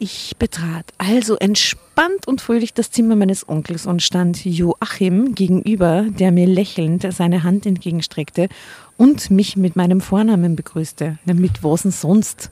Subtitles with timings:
[0.00, 6.30] Ich betrat also entspannt und fröhlich das Zimmer meines Onkels und stand Joachim gegenüber, der
[6.30, 8.48] mir lächelnd seine Hand entgegenstreckte
[8.96, 11.18] und mich mit meinem Vornamen begrüßte.
[11.24, 12.50] Mit was denn sonst?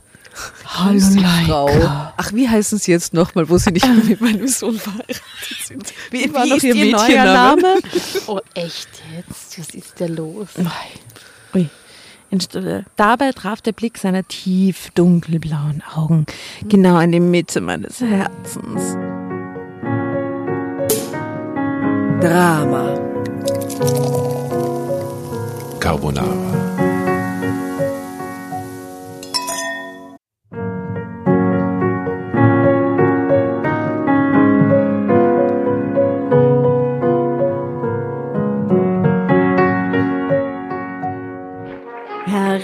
[0.65, 0.99] Hallo
[1.45, 1.69] Frau.
[2.17, 5.21] Ach, wie heißen Sie jetzt nochmal, wo Sie nicht mehr mit meinem Sohn verheiratet
[5.65, 5.93] sind?
[6.11, 7.77] Wie, war wie noch ist Ihr, Ihr neuer Name?
[8.27, 9.57] Oh, echt jetzt?
[9.57, 10.49] Was ist da los?
[11.55, 11.69] Ui.
[12.95, 16.25] Dabei traf der Blick seiner tief dunkelblauen Augen
[16.67, 18.97] genau in die Mitte meines Herzens.
[22.19, 22.99] Drama.
[25.79, 26.66] Carbonara.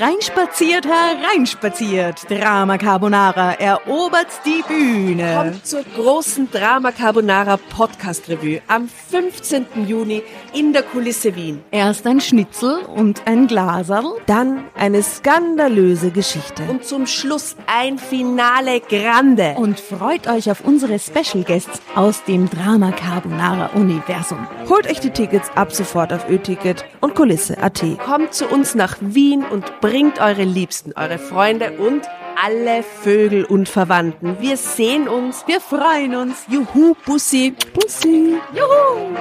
[0.04, 2.30] Hereinspaziert, hereinspaziert.
[2.30, 5.34] Drama Carbonara erobert die Bühne.
[5.34, 9.86] Kommt zur großen Drama Carbonara Podcast Revue am 15.
[9.88, 10.24] Juni
[10.56, 11.64] in der Kulisse Wien.
[11.70, 14.16] Erst ein Schnitzel und ein Glaserl.
[14.26, 16.64] Dann eine skandalöse Geschichte.
[16.68, 19.54] Und zum Schluss ein Finale Grande.
[19.56, 24.48] Und freut euch auf unsere Special Guests aus dem Drama Carbonara Universum.
[24.68, 27.84] Holt euch die Tickets ab sofort auf Ö-Ticket und Kulisse.at.
[28.04, 32.02] Kommt zu uns nach Wien und bringt eure Liebsten, eure Freunde und
[32.42, 34.38] alle Vögel und Verwandten.
[34.40, 36.46] Wir sehen uns, wir freuen uns.
[36.50, 37.54] Juhu, Bussi.
[37.74, 38.36] Bussi.
[38.54, 39.16] Juhu.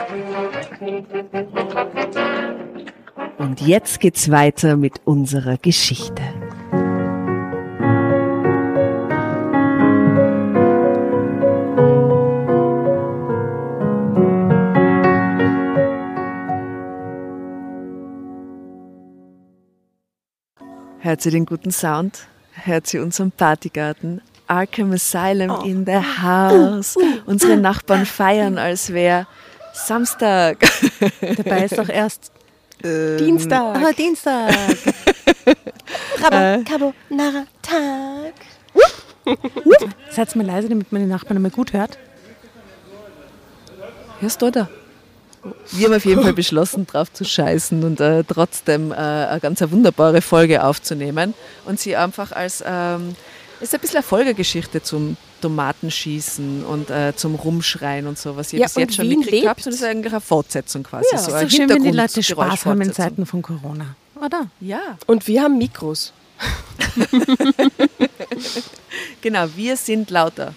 [3.39, 6.23] Und jetzt geht's weiter mit unserer Geschichte.
[21.01, 22.29] Hört sie den guten Sound?
[22.65, 24.21] Hört sie unseren Partygarten?
[24.47, 25.65] Arkham Asylum oh.
[25.65, 26.97] in the house.
[27.27, 29.27] Unsere Nachbarn feiern, als wäre
[29.73, 30.59] Samstag.
[31.21, 32.31] Dabei ist doch erst
[32.85, 33.79] ähm, Dienstag.
[33.83, 34.55] Oh, Dienstag.
[36.23, 38.35] Rabo, Cabo, Nara, Tag.
[40.11, 41.99] Seid mal leise, damit man die Nachbarn einmal gut hört.
[44.21, 44.69] Hörst du da?
[45.73, 49.61] Wir haben auf jeden Fall beschlossen, drauf zu scheißen und äh, trotzdem äh, eine ganz
[49.61, 53.17] wunderbare Folge aufzunehmen und sie einfach als ähm,
[53.63, 58.61] ist ein bisschen eine Folgegeschichte zum Tomatenschießen und äh, zum Rumschreien und so, was ihr
[58.61, 59.61] ja, bis jetzt schon Wien mitgekriegt habt.
[59.61, 61.07] Und das ist eigentlich eine Fortsetzung quasi.
[61.13, 63.95] Ja, so ist so schön, wenn die Leute Spaß haben in Zeiten von Corona.
[64.21, 64.49] Oder?
[64.61, 64.81] Ja.
[65.07, 66.13] Und wir haben Mikros.
[69.21, 70.55] genau, wir sind lauter.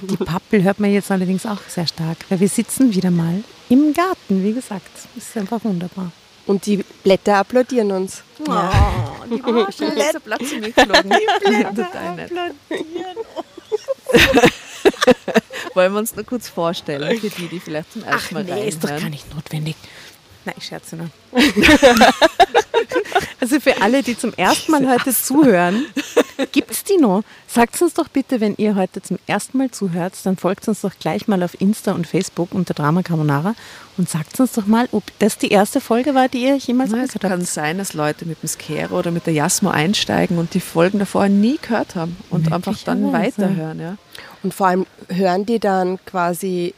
[0.00, 3.92] Die Pappel hört man jetzt allerdings auch sehr stark, weil wir sitzen wieder mal im
[3.92, 4.88] Garten, wie gesagt.
[5.14, 6.12] Das ist einfach wunderbar.
[6.46, 8.22] Und die Blätter applaudieren uns.
[8.40, 8.72] Oh, ja.
[9.30, 9.90] die Blätter.
[9.90, 10.20] Blätter.
[10.20, 10.40] Platz.
[10.40, 11.76] Die Blätter applaudieren
[15.74, 18.68] Wollen wir uns nur kurz vorstellen, für die, die vielleicht zum ersten Mal Ach, nee,
[18.68, 19.76] ist doch gar nicht notwendig.
[20.44, 21.08] Nein, ich scherze nur.
[23.42, 25.84] also für alle, die zum ersten Mal heute zuhören,
[26.52, 27.24] gibt es die noch?
[27.48, 30.92] Sagt uns doch bitte, wenn ihr heute zum ersten Mal zuhört, dann folgt uns doch
[30.96, 33.56] gleich mal auf Insta und Facebook unter Drama Carbonara
[33.98, 36.98] und sagt uns doch mal, ob das die erste Folge war, die ihr jemals ja,
[36.98, 37.24] angehört habt.
[37.24, 40.60] Es kann sein, dass Leute mit dem Skero oder mit der Jasmo einsteigen und die
[40.60, 43.80] Folgen davor nie gehört haben und einfach dann weiterhören.
[43.80, 43.96] Ja.
[44.44, 46.74] Und vor allem hören die dann quasi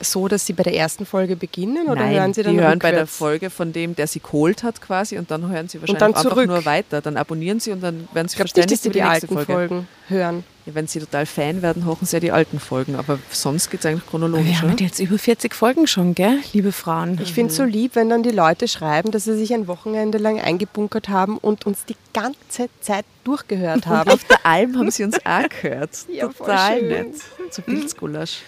[0.00, 2.78] so, dass Sie bei der ersten Folge beginnen oder Nein, hören Sie dann die hören
[2.78, 3.06] bei der?
[3.06, 6.30] Folge von dem, der sie geholt hat quasi und dann hören sie wahrscheinlich dann einfach
[6.30, 6.46] zurück.
[6.46, 7.00] nur weiter.
[7.00, 8.98] Dann abonnieren sie und dann werden sie Ich glaube nicht, dass verständigt Sie für die
[8.98, 9.52] die alten Folge.
[9.52, 10.44] Folgen hören.
[10.66, 12.94] Ja, wenn sie total Fan werden, hochen sie ja die alten Folgen.
[12.96, 14.62] Aber sonst geht es eigentlich Wir chronologisch.
[14.62, 14.82] haben oder?
[14.82, 17.18] jetzt über 40 Folgen schon, gell, liebe Frauen?
[17.22, 20.16] Ich finde es so lieb, wenn dann die Leute schreiben, dass sie sich ein Wochenende
[20.16, 24.10] lang eingebunkert haben und uns die ganze Zeit durchgehört haben.
[24.10, 25.90] Auf der Alm haben sie uns auch gehört.
[26.10, 26.88] Ja, voll Total schön.
[26.88, 27.14] nett.
[27.50, 28.38] Zu Pilzgulasch.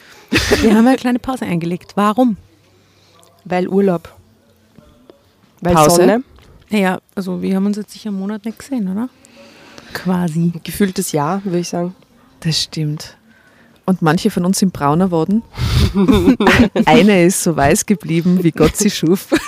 [0.60, 1.92] Wir haben eine kleine Pause eingelegt.
[1.94, 2.36] Warum?
[3.44, 4.14] Weil Urlaub.
[5.60, 5.96] Weil Pause?
[5.96, 6.24] Sonne.
[6.70, 9.08] Naja, also wir haben uns jetzt sicher einen Monat nicht gesehen, oder?
[9.92, 10.52] Quasi.
[10.64, 11.94] Gefühltes Jahr, würde ich sagen.
[12.40, 13.16] Das stimmt.
[13.84, 15.42] Und manche von uns sind brauner worden.
[16.86, 19.28] Eine ist so weiß geblieben, wie Gott sie schuf.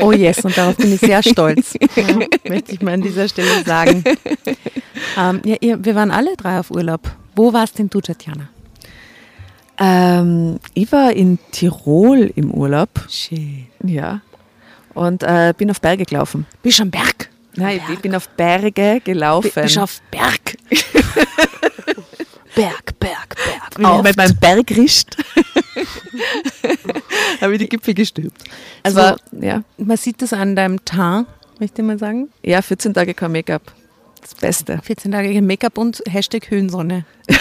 [0.00, 1.74] Oh yes, und darauf bin ich sehr stolz.
[1.94, 2.16] Ja,
[2.48, 4.02] möchte ich mal an dieser Stelle sagen.
[5.16, 7.08] Ähm, ja, ihr, wir waren alle drei auf Urlaub.
[7.36, 8.48] Wo warst denn du, Tatjana?
[9.78, 12.88] Ähm, ich war in Tirol im Urlaub.
[13.08, 13.66] Schön.
[13.84, 14.20] Ja.
[14.94, 16.46] Und äh, bin auf Berge gelaufen.
[16.62, 17.28] Bist am Berg?
[17.54, 19.50] Nein, ich bin auf Berge gelaufen.
[19.54, 20.56] Bist auf Berg?
[22.54, 23.74] Berg, Berg, Berg.
[23.76, 25.16] bin ich mit meinem Bergrist.
[27.40, 28.42] Habe ich die Gipfel gestülpt.
[28.82, 29.62] Also- Also, ja.
[29.76, 31.26] Man sieht das an deinem Teint,
[31.60, 32.28] möchte ich mal sagen.
[32.42, 33.62] ja, 14 Tage kein Make-up.
[34.20, 34.80] Das Beste.
[34.82, 37.04] 14 Tage Make-up und Hashtag Höhensonne.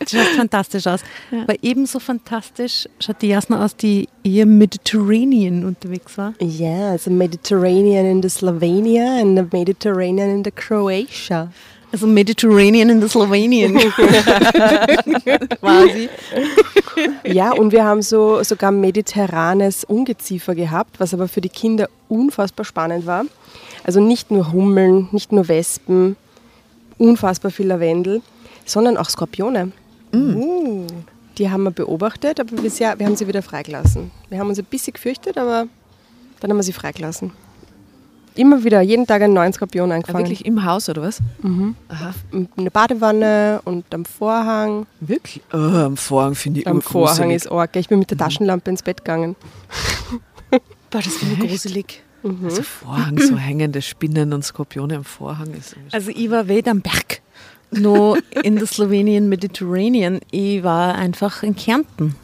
[0.00, 1.00] Das schaut fantastisch aus.
[1.30, 6.32] Aber ebenso fantastisch schaut die Jasna aus, die eher Mediterranean unterwegs war.
[6.40, 11.50] Ja, also Mediterranean in the Slovenia and the Mediterranean in the Croatia.
[11.90, 13.78] Also Mediterranean in der Slowenien.
[15.60, 16.10] Quasi.
[17.24, 22.66] Ja, und wir haben so sogar mediterranes Ungeziefer gehabt, was aber für die Kinder unfassbar
[22.66, 23.24] spannend war.
[23.88, 26.16] Also nicht nur Hummeln, nicht nur Wespen,
[26.98, 28.20] unfassbar viel Lavendel,
[28.66, 29.72] sondern auch Skorpione.
[30.14, 30.86] Uh,
[31.38, 34.10] Die haben wir beobachtet, aber bisher, wir haben sie wieder freigelassen.
[34.28, 35.68] Wir haben uns ein bisschen gefürchtet, aber
[36.40, 37.30] dann haben wir sie freigelassen.
[38.34, 40.26] Immer wieder, jeden Tag einen neuen Skorpion Ah, eingefangen.
[40.26, 41.20] wirklich im Haus, oder was?
[41.42, 44.84] Eine Badewanne und am Vorhang.
[45.00, 45.42] Wirklich?
[45.50, 46.82] Oh, am Vorhang finde ich Am.
[46.82, 47.74] Vorhang ist arg.
[47.76, 49.34] Ich bin mit der Taschenlampe ins Bett gegangen.
[50.50, 50.60] Boah,
[51.00, 52.02] das finde ich gruselig.
[52.22, 56.80] Also Vorhang, so hängende Spinnen und Skorpione am Vorhang ist Also ich war weder am
[56.80, 57.20] Berg,
[57.70, 60.20] noch in der Slowenien Mediterranean.
[60.30, 62.16] Ich war einfach in Kärnten.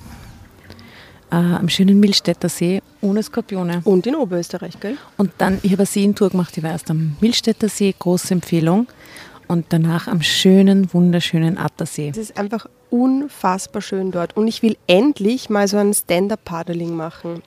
[1.31, 3.83] Äh, am schönen Millstätter See ohne Skorpione.
[3.85, 4.97] Und in Oberösterreich, gell?
[5.17, 8.89] Und dann, ich habe eine Seentour gemacht, ich war erst am Millstätter See, große Empfehlung.
[9.47, 12.09] Und danach am schönen, wunderschönen Attersee.
[12.09, 14.37] Es ist einfach unfassbar schön dort.
[14.37, 17.43] Und ich will endlich mal so ein Stand-Up-Paddling machen.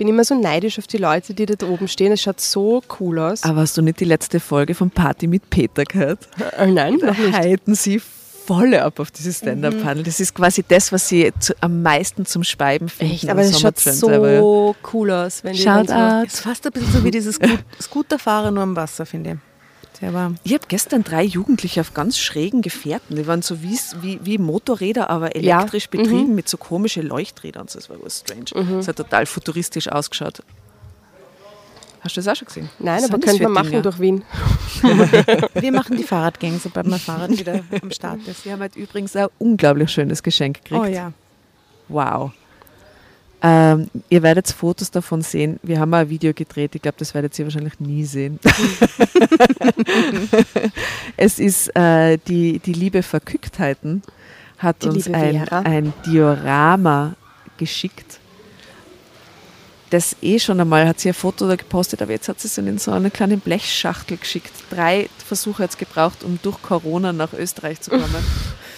[0.00, 2.10] Ich bin immer so neidisch auf die Leute, die da oben stehen.
[2.10, 3.42] Es schaut so cool aus.
[3.42, 6.26] Aber hast du nicht die letzte Folge von Party mit Peter gehört?
[6.56, 7.34] Äh, nein, Da noch nicht.
[7.36, 8.00] heiten sie
[8.46, 10.02] volle ab auf dieses Stand-Up-Panel.
[10.02, 13.12] Das ist quasi das, was sie zu, am meisten zum Speiben finden.
[13.12, 15.44] Echt, aber es schaut so cool aus.
[15.44, 16.26] Wenn die dann Schaut so out.
[16.28, 19.36] Ist fast ein bisschen so wie dieses Scoot- Scooterfahrer nur am Wasser, finde ich.
[20.00, 23.16] Der war Ich habe gestern drei Jugendliche auf ganz schrägen Gefährten.
[23.16, 25.58] Die waren so wie, wie, wie Motorräder, aber Ja.
[25.60, 27.66] elektrisch betrieben mit so komischen Leuchträdern.
[27.72, 28.66] Das war was strange.
[28.76, 30.42] Das hat total futuristisch ausgeschaut.
[32.02, 32.70] Hast du das auch schon gesehen?
[32.78, 34.22] Nein, aber könnte für man machen durch Wien.
[35.54, 38.42] Wir machen die Fahrradgänge, sobald mein Fahrrad wieder am Start ist.
[38.44, 40.80] Sie haben halt übrigens ein unglaublich schönes Geschenk gekriegt.
[40.80, 41.12] Oh ja.
[41.88, 42.30] Wow.
[43.42, 45.58] Ähm, ihr werdet Fotos davon sehen.
[45.62, 46.74] Wir haben mal ein Video gedreht.
[46.74, 48.38] Ich glaube, das werdet ihr wahrscheinlich nie sehen.
[51.16, 54.02] es ist äh, die, die liebe Verkücktheiten
[54.58, 57.14] hat Die uns ein, ein Diorama
[57.56, 58.18] geschickt.
[59.88, 62.56] Das eh schon einmal hat sie ein Foto da gepostet, aber jetzt hat sie es
[62.58, 64.52] in so eine kleine Blechschachtel geschickt.
[64.70, 68.04] Drei Versuche hat es gebraucht, um durch Corona nach Österreich zu kommen.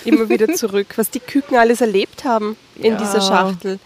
[0.04, 0.86] Immer wieder zurück.
[0.96, 2.98] Was die Küken alles erlebt haben in Ja.
[2.98, 3.78] dieser Schachtel.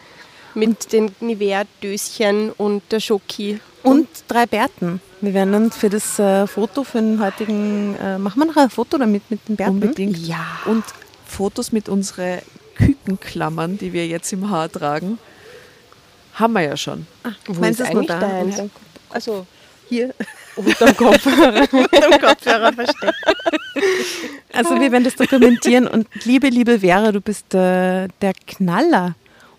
[0.56, 3.60] Mit den Nivea-Döschen und der Schoki.
[3.82, 5.00] Und drei Bärten.
[5.20, 8.70] Wir werden dann für das äh, Foto, für den heutigen, äh, machen wir noch ein
[8.70, 9.74] Foto damit mit den Bärten?
[9.74, 10.18] Unbedingt.
[10.26, 10.44] Ja.
[10.64, 10.82] Und
[11.26, 12.40] Fotos mit unseren
[12.74, 15.18] Kükenklammern, die wir jetzt im Haar tragen,
[16.34, 17.06] haben wir ja schon.
[17.46, 18.20] Wo Meinst ist du es nur eigentlich da?
[18.20, 18.56] deins?
[18.56, 18.64] Ja.
[19.10, 19.46] Also,
[19.88, 20.14] Hier
[20.56, 21.68] unterm Kopfhörer.
[21.72, 23.14] unter Kopfhörer versteckt.
[24.52, 29.14] Also wir werden das dokumentieren und liebe, liebe Vera, du bist äh, der Knaller.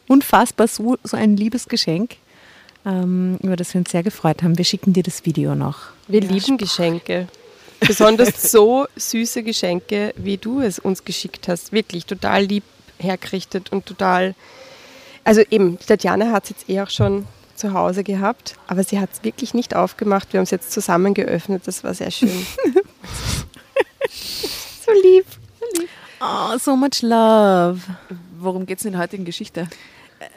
[0.08, 2.18] Unfassbar, so, so ein liebes Geschenk,
[2.86, 4.58] ähm, über das wir uns sehr gefreut haben.
[4.58, 5.80] Wir schicken dir das Video noch.
[6.08, 7.28] Wir lieben Geschenke.
[7.80, 11.72] Besonders so süße Geschenke, wie du es uns geschickt hast.
[11.72, 12.64] Wirklich total lieb
[12.98, 14.34] hergerichtet und total.
[15.24, 19.10] Also eben, Tatjana hat es jetzt eh auch schon zu Hause gehabt, aber sie hat
[19.14, 20.32] es wirklich nicht aufgemacht.
[20.32, 21.64] Wir haben es jetzt zusammen geöffnet.
[21.66, 22.30] Das war sehr schön.
[24.10, 25.26] so lieb.
[26.20, 27.80] Oh, so much love.
[28.40, 29.68] worum geht es in der heutigen Geschichte?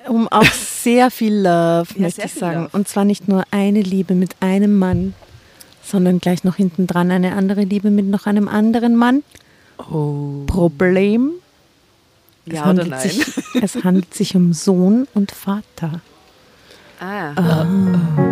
[0.08, 2.62] Um auch sehr viel Love, ja, möchte ich sagen.
[2.62, 2.70] Love.
[2.72, 5.14] Und zwar nicht nur eine Liebe mit einem Mann,
[5.82, 9.22] sondern gleich noch hinten dran eine andere Liebe mit noch einem anderen Mann.
[9.78, 10.44] Oh.
[10.46, 11.32] Problem.
[12.46, 13.00] Ja es oder nein?
[13.00, 13.26] Sich,
[13.62, 16.00] es handelt sich um Sohn und Vater.
[17.00, 17.32] Ah.
[17.36, 18.22] Oh.
[18.24, 18.29] Ich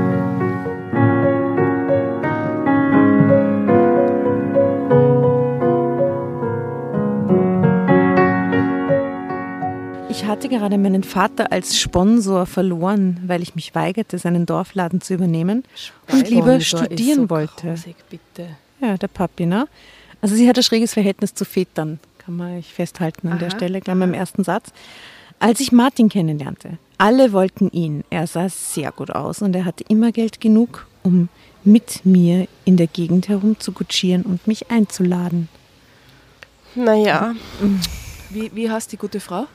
[10.28, 15.64] hatte gerade meinen Vater als Sponsor verloren, weil ich mich weigerte, seinen Dorfladen zu übernehmen
[15.74, 17.68] Sponsor und lieber studieren so wollte.
[17.68, 18.50] Grausig, bitte.
[18.80, 19.66] Ja, der Papi, ne?
[20.20, 23.40] Also sie hat ein schräges Verhältnis zu Vätern, kann man festhalten an Aha.
[23.40, 24.70] der Stelle, gleich beim ersten Satz.
[25.40, 28.04] Als ich Martin kennenlernte, alle wollten ihn.
[28.10, 31.28] Er sah sehr gut aus und er hatte immer Geld genug, um
[31.64, 35.48] mit mir in der Gegend herum zu kutschieren und mich einzuladen.
[36.74, 37.34] Naja.
[38.30, 39.46] Wie, wie heißt die gute Frau?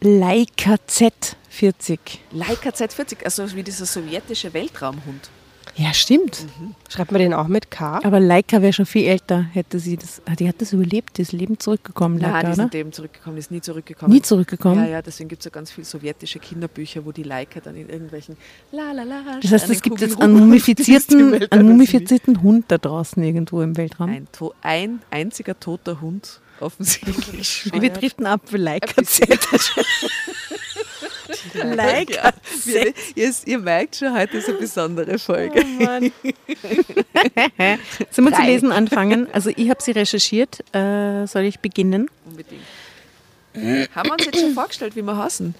[0.00, 1.98] Leica Z40.
[2.30, 5.30] Leica Z40, also wie dieser sowjetische Weltraumhund.
[5.74, 6.44] Ja, stimmt.
[6.58, 6.74] Mhm.
[6.88, 8.00] Schreibt man den auch mit K?
[8.02, 10.20] Aber Leica wäre schon viel älter, hätte sie das.
[10.24, 12.18] Ah, die hat das überlebt, die ist Leben zurückgekommen.
[12.18, 12.72] Leica, Nein, die ist?
[12.74, 14.12] Leben zurückgekommen, die ist nie zurückgekommen.
[14.12, 14.84] Nie zurückgekommen?
[14.84, 17.88] Ja, ja, deswegen gibt es ja ganz viele sowjetische Kinderbücher, wo die Leica dann in
[17.88, 18.36] irgendwelchen
[18.72, 19.22] la la la.
[19.40, 24.10] Das heißt, es gibt jetzt einen mumifizierten, einen mumifizierten Hund da draußen irgendwo im Weltraum.
[24.10, 24.28] Ein,
[24.62, 27.70] ein einziger toter Hund offensichtlich.
[27.72, 28.58] Wir driften ab Z.
[31.54, 32.10] Like.
[32.10, 32.32] Ja,
[32.64, 35.62] wir, ihr, ihr, merkt schon, heute ist eine besondere Folge.
[35.62, 36.00] Oh.
[38.10, 39.28] Sollen wir zu lesen anfangen?
[39.32, 40.60] Also ich habe sie recherchiert.
[40.74, 42.08] Äh, soll ich beginnen?
[42.24, 42.62] Unbedingt.
[43.94, 45.54] Haben wir uns jetzt schon vorgestellt, wie wir heißen?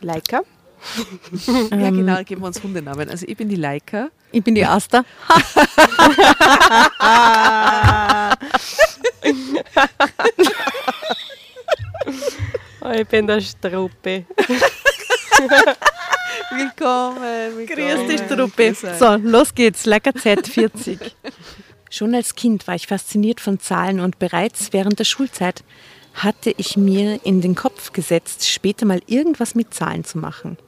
[0.00, 0.42] Leica.
[1.70, 3.10] ja, genau, geben wir uns Hundenamen.
[3.10, 4.10] Also ich bin die Leica.
[4.30, 5.04] Ich bin die Asta.
[12.80, 14.24] oh, ich bin der Struppe.
[16.50, 17.66] willkommen, willkommen.
[17.66, 18.74] Grüß dich, Struppe.
[18.74, 19.86] So, los geht's.
[19.86, 20.98] Lecker Z40.
[21.90, 25.64] Schon als Kind war ich fasziniert von Zahlen und bereits während der Schulzeit
[26.14, 30.58] hatte ich mir in den Kopf gesetzt, später mal irgendwas mit Zahlen zu machen.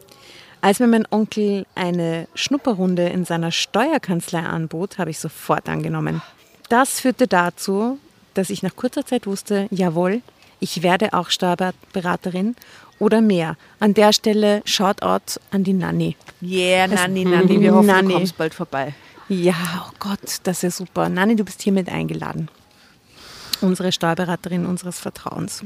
[0.62, 6.22] Als mir mein Onkel eine Schnupperrunde in seiner Steuerkanzlei anbot, habe ich sofort angenommen.
[6.68, 7.98] Das führte dazu,
[8.34, 10.22] dass ich nach kurzer Zeit wusste, jawohl,
[10.60, 12.54] ich werde auch Steuerberaterin
[12.98, 13.56] oder mehr.
[13.80, 16.16] An der Stelle Shoutout an die Nanny.
[16.42, 18.08] Yeah, Nanny, Nanny, wir hoffen, Nanny.
[18.08, 18.94] du kommst bald vorbei.
[19.28, 21.08] Ja, oh Gott, das ist super.
[21.08, 22.48] Nanny, du bist hiermit eingeladen.
[23.60, 25.62] Unsere Steuerberaterin unseres Vertrauens.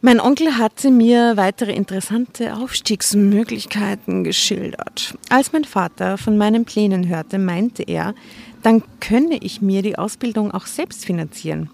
[0.00, 5.18] Mein Onkel hatte mir weitere interessante Aufstiegsmöglichkeiten geschildert.
[5.28, 8.14] Als mein Vater von meinen Plänen hörte, meinte er,
[8.62, 11.70] dann könne ich mir die Ausbildung auch selbst finanzieren.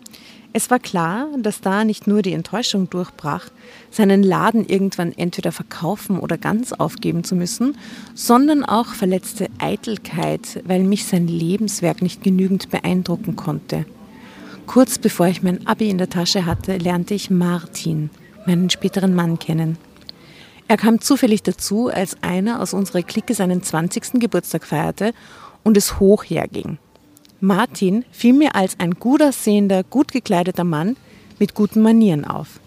[0.56, 3.46] Es war klar, dass da nicht nur die Enttäuschung durchbrach,
[3.90, 7.76] seinen Laden irgendwann entweder verkaufen oder ganz aufgeben zu müssen,
[8.14, 13.84] sondern auch verletzte Eitelkeit, weil mich sein Lebenswerk nicht genügend beeindrucken konnte.
[14.68, 18.10] Kurz bevor ich mein Abi in der Tasche hatte, lernte ich Martin,
[18.46, 19.76] meinen späteren Mann, kennen.
[20.68, 24.20] Er kam zufällig dazu, als einer aus unserer Clique seinen 20.
[24.20, 25.14] Geburtstag feierte
[25.64, 26.78] und es hoch herging.
[27.44, 30.96] Martin fiel mir als ein gut aussehender, gut gekleideter Mann
[31.38, 32.60] mit guten Manieren auf.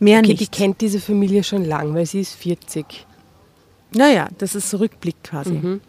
[0.00, 0.40] Mehr okay, nicht.
[0.40, 3.06] Die kennt diese Familie schon lang, weil sie ist 40.
[3.94, 5.52] Naja, das ist Rückblick quasi.
[5.52, 5.80] Mhm.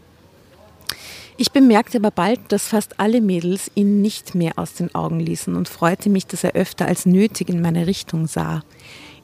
[1.38, 5.54] Ich bemerkte aber bald, dass fast alle Mädels ihn nicht mehr aus den Augen ließen
[5.54, 8.64] und freute mich, dass er öfter als nötig in meine Richtung sah.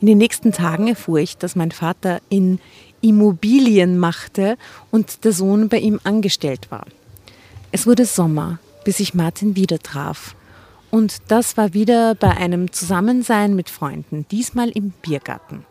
[0.02, 2.60] In den nächsten Tagen erfuhr ich, dass mein Vater in
[3.02, 4.58] Immobilien machte
[4.90, 6.88] und der Sohn bei ihm angestellt war.
[7.72, 10.36] Es wurde Sommer, bis ich Martin wieder traf.
[10.90, 15.66] Und das war wieder bei einem Zusammensein mit Freunden, diesmal im Biergarten.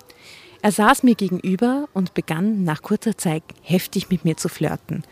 [0.62, 5.02] Er saß mir gegenüber und begann nach kurzer Zeit heftig mit mir zu flirten.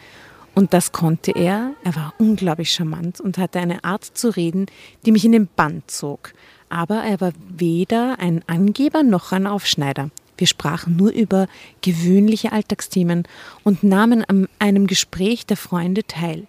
[0.54, 1.74] Und das konnte er.
[1.82, 4.66] Er war unglaublich charmant und hatte eine Art zu reden,
[5.04, 6.32] die mich in den Bann zog.
[6.68, 10.10] Aber er war weder ein Angeber noch ein Aufschneider.
[10.36, 11.48] Wir sprachen nur über
[11.82, 13.24] gewöhnliche Alltagsthemen
[13.64, 16.46] und nahmen an einem Gespräch der Freunde teil.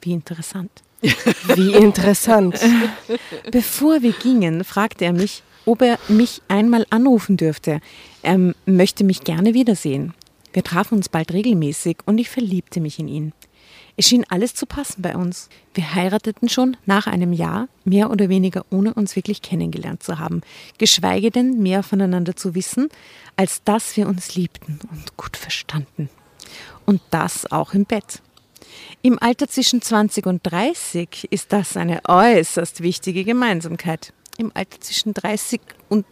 [0.00, 0.70] Wie interessant.
[1.02, 2.58] Wie interessant.
[3.52, 7.80] Bevor wir gingen, fragte er mich, ob er mich einmal anrufen dürfte.
[8.22, 10.14] Er möchte mich gerne wiedersehen.
[10.52, 13.32] Wir trafen uns bald regelmäßig und ich verliebte mich in ihn.
[13.98, 15.48] Es schien alles zu passen bei uns.
[15.72, 20.42] Wir heirateten schon nach einem Jahr, mehr oder weniger ohne uns wirklich kennengelernt zu haben,
[20.76, 22.90] geschweige denn mehr voneinander zu wissen,
[23.36, 26.10] als dass wir uns liebten und gut verstanden.
[26.84, 28.20] Und das auch im Bett.
[29.00, 34.12] Im Alter zwischen 20 und 30 ist das eine äußerst wichtige Gemeinsamkeit.
[34.36, 36.04] im Alter zwischen 30 und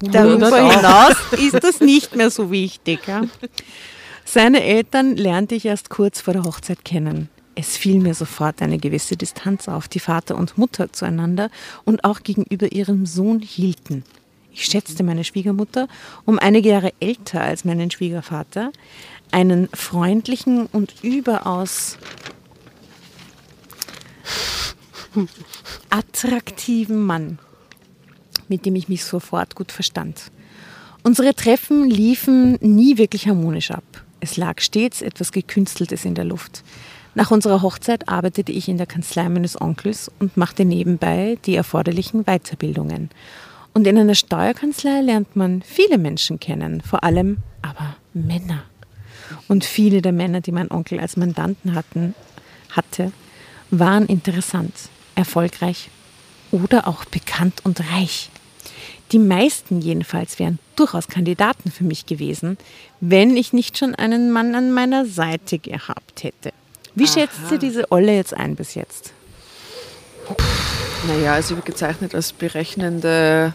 [0.00, 3.06] darüber hinaus ist das nicht mehr so wichtig.
[3.06, 3.22] Ja?
[4.24, 7.28] Seine Eltern lernte ich erst kurz vor der Hochzeit kennen.
[7.54, 11.50] Es fiel mir sofort eine gewisse Distanz auf, die Vater und Mutter zueinander
[11.84, 14.04] und auch gegenüber ihrem Sohn hielten.
[14.52, 15.88] Ich schätzte meine Schwiegermutter,
[16.24, 18.72] um einige Jahre älter als meinen Schwiegervater,
[19.30, 21.98] einen freundlichen und überaus
[25.90, 27.38] attraktiven Mann,
[28.48, 30.30] mit dem ich mich sofort gut verstand.
[31.02, 33.84] Unsere Treffen liefen nie wirklich harmonisch ab.
[34.20, 36.62] Es lag stets etwas Gekünsteltes in der Luft.
[37.14, 42.24] Nach unserer Hochzeit arbeitete ich in der Kanzlei meines Onkels und machte nebenbei die erforderlichen
[42.24, 43.10] Weiterbildungen.
[43.74, 48.62] Und in einer Steuerkanzlei lernt man viele Menschen kennen, vor allem aber Männer.
[49.48, 52.14] Und viele der Männer, die mein Onkel als Mandanten hatten,
[52.70, 53.12] hatte,
[53.70, 54.72] waren interessant,
[55.14, 55.90] erfolgreich
[56.50, 58.29] oder auch bekannt und reich.
[59.12, 62.58] Die meisten jedenfalls wären durchaus Kandidaten für mich gewesen,
[63.00, 66.52] wenn ich nicht schon einen Mann an meiner Seite gehabt hätte.
[66.94, 67.12] Wie Aha.
[67.12, 69.12] schätzt sie diese Olle jetzt ein bis jetzt?
[71.08, 73.54] Naja, also wird gezeichnet als berechnende,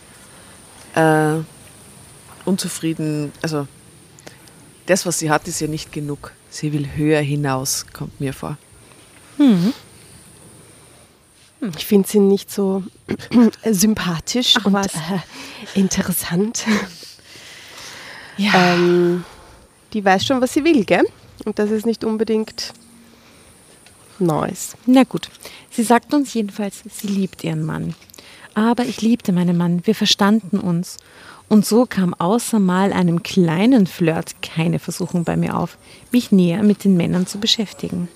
[0.95, 1.35] äh,
[2.43, 3.67] unzufrieden, also
[4.88, 6.31] das, was sie hat, ist ja nicht genug.
[6.50, 8.57] Sie will höher hinaus, kommt mir vor.
[9.38, 9.74] Mhm.
[11.77, 12.83] Ich finde sie nicht so
[13.65, 16.65] sympathisch Ach, und äh, interessant.
[18.38, 18.74] Ja.
[18.74, 19.24] Ähm,
[19.93, 21.05] die weiß schon, was sie will, gell?
[21.45, 22.74] Und das ist nicht unbedingt
[24.19, 24.75] Neues.
[24.85, 25.29] Na gut.
[25.69, 27.95] Sie sagt uns jedenfalls, sie liebt ihren Mann.
[28.53, 29.85] Aber ich liebte meinen Mann.
[29.85, 30.97] Wir verstanden uns.
[31.47, 35.77] Und so kam außer mal einem kleinen Flirt keine Versuchung bei mir auf,
[36.12, 38.07] mich näher mit den Männern zu beschäftigen.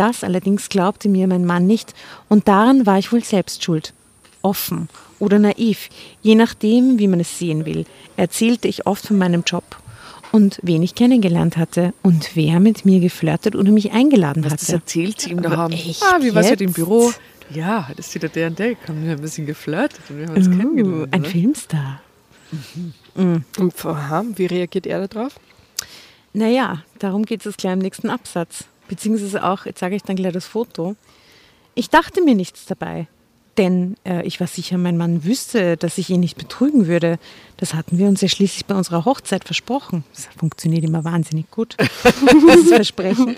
[0.00, 1.92] Das allerdings glaubte mir mein Mann nicht,
[2.30, 3.92] und daran war ich wohl selbst schuld.
[4.40, 4.88] Offen
[5.18, 5.90] oder naiv,
[6.22, 7.84] je nachdem, wie man es sehen will,
[8.16, 9.62] erzählte ich oft von meinem Job
[10.32, 14.64] und wen ich kennengelernt hatte und wer mit mir geflirtet oder mich eingeladen Was hatte.
[14.64, 15.78] Das erzählt sie ihm daheim.
[16.00, 17.12] Ah, wie war es im Büro?
[17.50, 18.76] Ja, das ist wieder der und der.
[18.88, 21.12] Haben wir ein bisschen geflirtet und wir haben uns uh, kennengelernt.
[21.12, 21.30] Ein oder?
[21.30, 22.00] Filmstar.
[23.16, 23.44] Mhm.
[23.58, 25.34] Und aha, wie reagiert er darauf?
[26.32, 28.64] Naja, darum geht es gleich im nächsten Absatz.
[28.90, 30.96] Beziehungsweise auch, jetzt sage ich dann gleich das Foto.
[31.76, 33.06] Ich dachte mir nichts dabei.
[33.56, 37.20] Denn äh, ich war sicher, mein Mann wüsste, dass ich ihn nicht betrügen würde.
[37.56, 40.02] Das hatten wir uns ja schließlich bei unserer Hochzeit versprochen.
[40.12, 41.76] Das funktioniert immer wahnsinnig gut,
[42.32, 43.36] dieses Versprechen.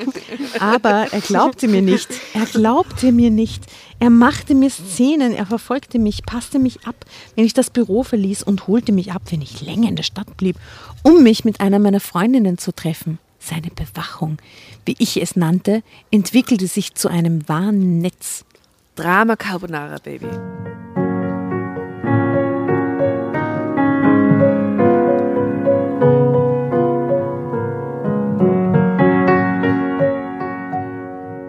[0.58, 2.08] Aber er glaubte mir nicht.
[2.32, 3.64] Er glaubte mir nicht.
[4.00, 8.42] Er machte mir Szenen, er verfolgte mich, passte mich ab, wenn ich das Büro verließ
[8.42, 10.56] und holte mich ab, wenn ich länger in der Stadt blieb,
[11.02, 13.18] um mich mit einer meiner Freundinnen zu treffen.
[13.44, 14.38] Seine Bewachung,
[14.84, 18.44] wie ich es nannte, entwickelte sich zu einem wahren Netz.
[18.94, 20.28] Drama Carbonara, Baby.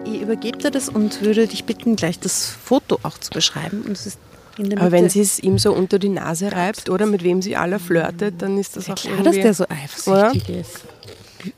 [0.04, 3.82] Ich übergebe dir das und würde dich bitten, gleich das Foto auch zu beschreiben.
[3.82, 4.18] Und es ist
[4.58, 7.78] Aber wenn sie es ihm so unter die Nase reibt oder mit wem sie alle
[7.78, 10.60] flirtet, dann ist das ja, auch klar, dass der so eifersüchtig oder?
[10.60, 10.93] ist.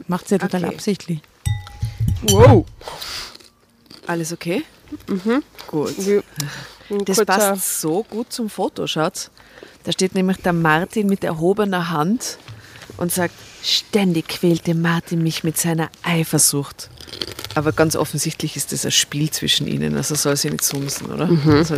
[0.09, 0.75] Macht sie ja total okay.
[0.75, 1.21] absichtlich.
[2.23, 2.65] Wow.
[4.07, 4.65] Alles okay?
[5.09, 5.43] Mhm.
[5.67, 5.95] Gut.
[7.05, 9.31] Das passt so gut zum Foto, schaut.
[9.85, 12.39] Da steht nämlich der Martin mit erhobener Hand
[12.97, 16.89] und sagt, ständig quälte Martin mich mit seiner Eifersucht.
[17.55, 21.27] Aber ganz offensichtlich ist das ein Spiel zwischen ihnen, also soll sie nicht sumsen, oder?
[21.27, 21.51] Mhm.
[21.51, 21.77] Also,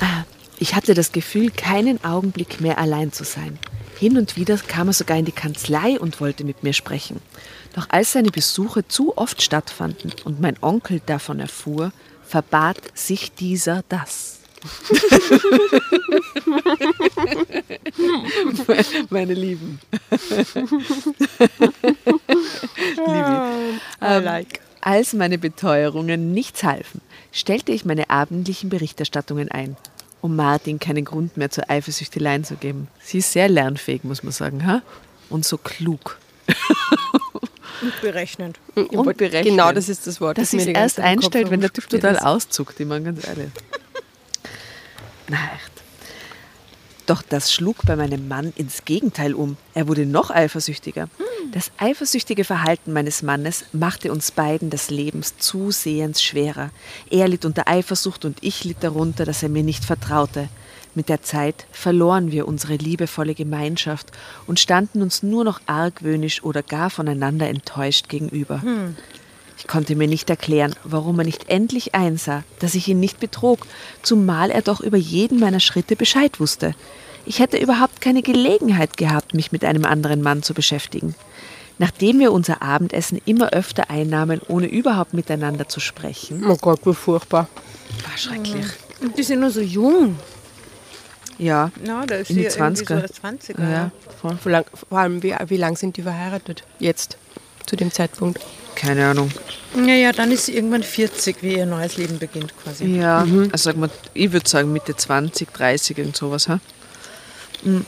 [0.00, 0.24] ah,
[0.58, 3.58] ich hatte das Gefühl, keinen Augenblick mehr allein zu sein.
[4.02, 7.20] Hin und wieder kam er sogar in die Kanzlei und wollte mit mir sprechen.
[7.72, 11.92] Doch als seine Besuche zu oft stattfanden und mein Onkel davon erfuhr,
[12.26, 14.40] verbat sich dieser das.
[19.10, 19.78] Meine Lieben.
[22.96, 23.52] Liebe.
[24.00, 24.58] Ähm, like.
[24.84, 29.76] Als meine Beteuerungen nichts halfen, stellte ich meine abendlichen Berichterstattungen ein,
[30.22, 32.88] um Martin keinen Grund mehr zur Eifersüchteleien zu geben.
[33.02, 34.80] Sie ist sehr lernfähig, muss man sagen, ha?
[35.28, 36.18] und so klug.
[37.82, 38.60] Und berechnend.
[38.74, 39.44] Und berechnend.
[39.44, 40.38] Genau, das ist das Wort.
[40.38, 42.22] Das, das sich erst einstellt, wenn der Typ total ist.
[42.22, 43.50] auszuckt, ich meine ganz ehrlich.
[45.28, 45.72] Na echt.
[47.06, 49.56] Doch das schlug bei meinem Mann ins Gegenteil um.
[49.74, 51.08] Er wurde noch eifersüchtiger.
[51.50, 56.70] Das eifersüchtige Verhalten meines Mannes machte uns beiden das Leben zusehends schwerer.
[57.10, 60.48] Er litt unter Eifersucht und ich litt darunter, dass er mir nicht vertraute.
[60.94, 64.12] Mit der Zeit verloren wir unsere liebevolle Gemeinschaft
[64.46, 68.62] und standen uns nur noch argwöhnisch oder gar voneinander enttäuscht gegenüber.
[68.62, 68.96] Hm.
[69.58, 73.66] Ich konnte mir nicht erklären, warum er nicht endlich einsah, dass ich ihn nicht betrog,
[74.02, 76.74] zumal er doch über jeden meiner Schritte Bescheid wusste.
[77.24, 81.14] Ich hätte überhaupt keine Gelegenheit gehabt, mich mit einem anderen Mann zu beschäftigen.
[81.78, 86.44] Nachdem wir unser Abendessen immer öfter einnahmen, ohne überhaupt miteinander zu sprechen.
[86.48, 87.48] Oh Gott, wie furchtbar.
[88.08, 88.66] War schrecklich.
[89.00, 90.16] Und die sind nur so jung.
[91.38, 93.08] Ja, Ja, da ist in die sie irgendwie 20er.
[93.08, 93.70] so 20er.
[93.70, 94.36] ja, voll.
[94.36, 96.62] Vor, lang, vor allem, wie, wie lang sind die verheiratet?
[96.78, 97.16] Jetzt,
[97.66, 98.40] zu dem Zeitpunkt.
[98.76, 99.30] Keine Ahnung.
[99.76, 102.84] ja, ja, dann ist sie irgendwann 40, wie ihr neues Leben beginnt quasi.
[102.84, 106.48] Ja, also sag mal, ich würde sagen Mitte 20, 30, irgend sowas.
[106.48, 106.60] Ha?
[107.64, 107.80] Mm.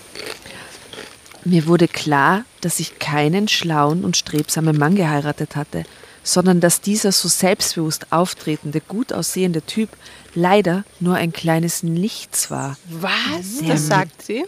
[1.45, 5.85] Mir wurde klar, dass ich keinen schlauen und strebsamen Mann geheiratet hatte,
[6.23, 9.91] sondern dass dieser so selbstbewusst auftretende, gut aussehende Typ
[10.35, 12.79] leider nur ein kleines Nichts war.
[12.89, 13.67] Was?
[13.67, 14.47] Das sagt sie?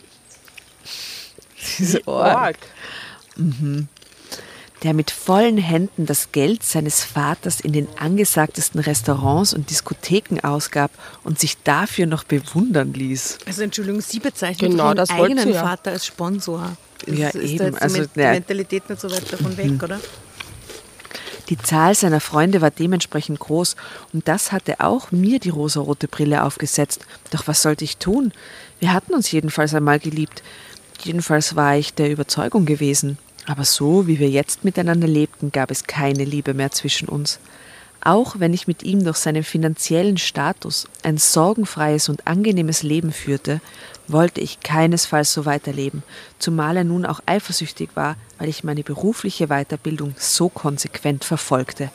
[1.79, 2.57] Diese Org.
[4.87, 10.93] Der mit vollen Händen das Geld seines Vaters in den angesagtesten Restaurants und Diskotheken ausgab
[11.25, 13.39] und sich dafür noch bewundern ließ.
[13.47, 15.65] Also Entschuldigung, sie bezeichnet Genau, ihren eigenen sie ja.
[15.65, 16.77] Vater als Sponsor.
[17.05, 17.59] Ist, Ja, ist eben.
[17.59, 18.21] Da jetzt Also, die.
[18.21, 19.99] Mentalität nicht so weit davon weg, oder?
[21.49, 23.75] Die Zahl seiner Freunde war dementsprechend groß
[24.13, 27.07] und das hatte auch mir die rosarote Brille aufgesetzt.
[27.33, 28.33] Doch was sollte ich tun?
[28.79, 30.45] Wir hatten uns jedenfalls einmal geliebt.
[31.03, 33.19] Jedenfalls war ich der Überzeugung gewesen.
[33.47, 37.39] Aber so, wie wir jetzt miteinander lebten, gab es keine Liebe mehr zwischen uns.
[38.01, 43.61] Auch wenn ich mit ihm durch seinen finanziellen Status ein sorgenfreies und angenehmes Leben führte,
[44.07, 46.03] wollte ich keinesfalls so weiterleben,
[46.39, 51.91] zumal er nun auch eifersüchtig war, weil ich meine berufliche Weiterbildung so konsequent verfolgte.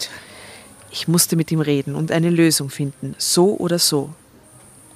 [0.91, 4.13] Ich musste mit ihm reden und eine Lösung finden, so oder so.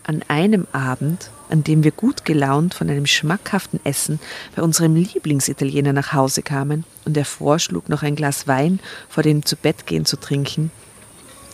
[0.08, 4.20] An einem Abend, an dem wir gut gelaunt von einem schmackhaften Essen
[4.56, 9.44] bei unserem Lieblingsitaliener nach Hause kamen und er vorschlug, noch ein Glas Wein vor dem
[9.44, 10.70] Zubettgehen zu trinken,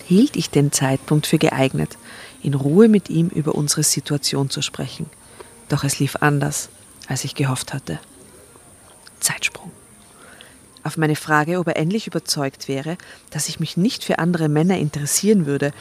[0.06, 1.98] hielt ich den Zeitpunkt für geeignet,
[2.44, 5.06] in Ruhe mit ihm über unsere Situation zu sprechen.
[5.70, 6.68] Doch es lief anders,
[7.08, 8.00] als ich gehofft hatte.
[9.22, 9.72] Zeitsprung.
[10.84, 12.98] Auf meine Frage, ob er endlich überzeugt wäre,
[13.30, 15.72] dass ich mich nicht für andere Männer interessieren würde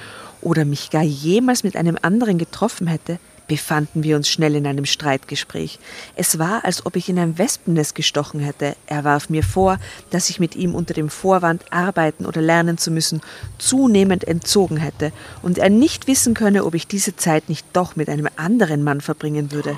[0.42, 3.18] oder mich gar jemals mit einem anderen getroffen hätte,
[3.50, 5.80] befanden wir uns schnell in einem Streitgespräch.
[6.14, 8.76] Es war, als ob ich in ein Wespennest gestochen hätte.
[8.86, 9.78] Er warf mir vor,
[10.10, 13.20] dass ich mit ihm unter dem Vorwand, arbeiten oder lernen zu müssen,
[13.58, 15.10] zunehmend entzogen hätte
[15.42, 19.00] und er nicht wissen könne, ob ich diese Zeit nicht doch mit einem anderen Mann
[19.00, 19.76] verbringen würde.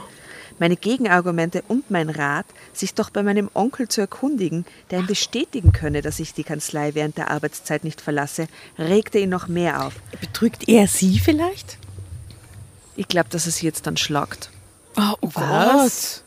[0.62, 5.72] Meine Gegenargumente und mein Rat, sich doch bei meinem Onkel zu erkundigen, der ihm bestätigen
[5.72, 8.46] könne, dass ich die Kanzlei während der Arbeitszeit nicht verlasse,
[8.78, 9.94] regte ihn noch mehr auf.
[10.20, 11.78] Betrügt er sie vielleicht?
[12.94, 14.50] Ich glaube, dass er sie jetzt dann schlagt.
[14.96, 16.22] Oh, Was?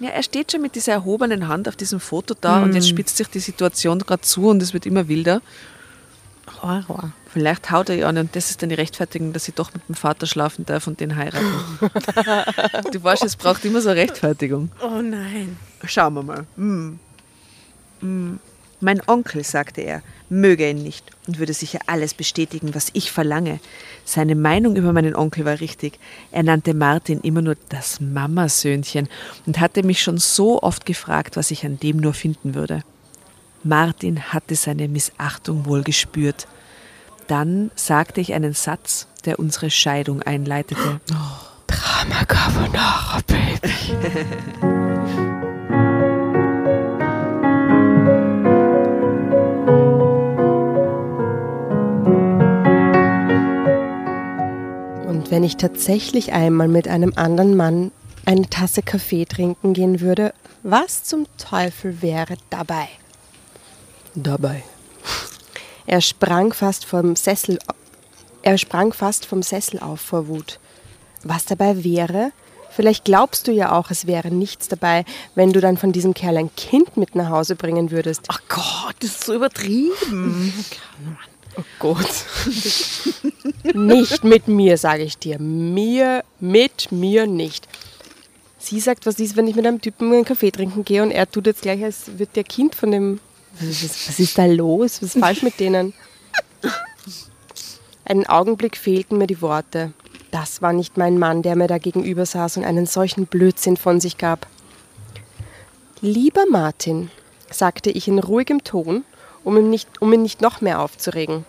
[0.00, 3.16] Ja, er steht schon mit dieser erhobenen Hand auf diesem Foto da und jetzt spitzt
[3.16, 5.40] sich die Situation gerade zu und es wird immer wilder.
[6.60, 7.12] Horror.
[7.32, 9.88] Vielleicht haut er ja an und das ist dann die Rechtfertigung, dass sie doch mit
[9.88, 11.46] dem Vater schlafen darf und den heiraten.
[12.92, 14.70] du weißt, es braucht immer so eine Rechtfertigung.
[14.82, 15.56] Oh nein.
[15.84, 16.46] Schauen wir mal.
[16.56, 16.98] Hm.
[18.00, 18.38] Hm.
[18.80, 23.60] Mein Onkel, sagte er, möge ihn nicht und würde sicher alles bestätigen, was ich verlange.
[24.04, 25.98] Seine Meinung über meinen Onkel war richtig.
[26.32, 29.08] Er nannte Martin immer nur das Mamasöhnchen
[29.46, 32.82] und hatte mich schon so oft gefragt, was ich an dem nur finden würde.
[33.62, 36.46] Martin hatte seine Missachtung wohl gespürt.
[37.32, 41.00] Dann sagte ich einen Satz, der unsere Scheidung einleitete.
[41.66, 43.72] Drama Carbonara, Baby.
[55.08, 57.92] Und wenn ich tatsächlich einmal mit einem anderen Mann
[58.26, 62.88] eine Tasse Kaffee trinken gehen würde, was zum Teufel wäre dabei?
[64.14, 64.62] Dabei.
[65.86, 67.58] Er sprang fast vom Sessel
[68.42, 70.58] er sprang fast vom Sessel auf vor Wut.
[71.22, 72.32] Was dabei wäre?
[72.70, 76.38] Vielleicht glaubst du ja auch, es wäre nichts dabei, wenn du dann von diesem Kerl
[76.38, 78.22] ein Kind mit nach Hause bringen würdest.
[78.28, 80.52] Ach Gott, das ist so übertrieben.
[81.56, 82.24] Oh Gott.
[83.74, 85.38] nicht mit mir, sage ich dir.
[85.38, 87.68] Mir, mit mir nicht.
[88.58, 91.30] Sie sagt, was ist, wenn ich mit einem Typen einen Kaffee trinken gehe und er
[91.30, 93.20] tut jetzt gleich, als wird der Kind von dem.
[93.60, 95.02] Was ist, was ist da los?
[95.02, 95.92] Was ist falsch mit denen?
[98.04, 99.92] Einen Augenblick fehlten mir die Worte.
[100.30, 104.00] Das war nicht mein Mann, der mir da gegenüber saß und einen solchen Blödsinn von
[104.00, 104.46] sich gab.
[106.00, 107.10] Lieber Martin,
[107.50, 109.04] sagte ich in ruhigem Ton,
[109.44, 111.44] um ihn, nicht, um ihn nicht noch mehr aufzuregen.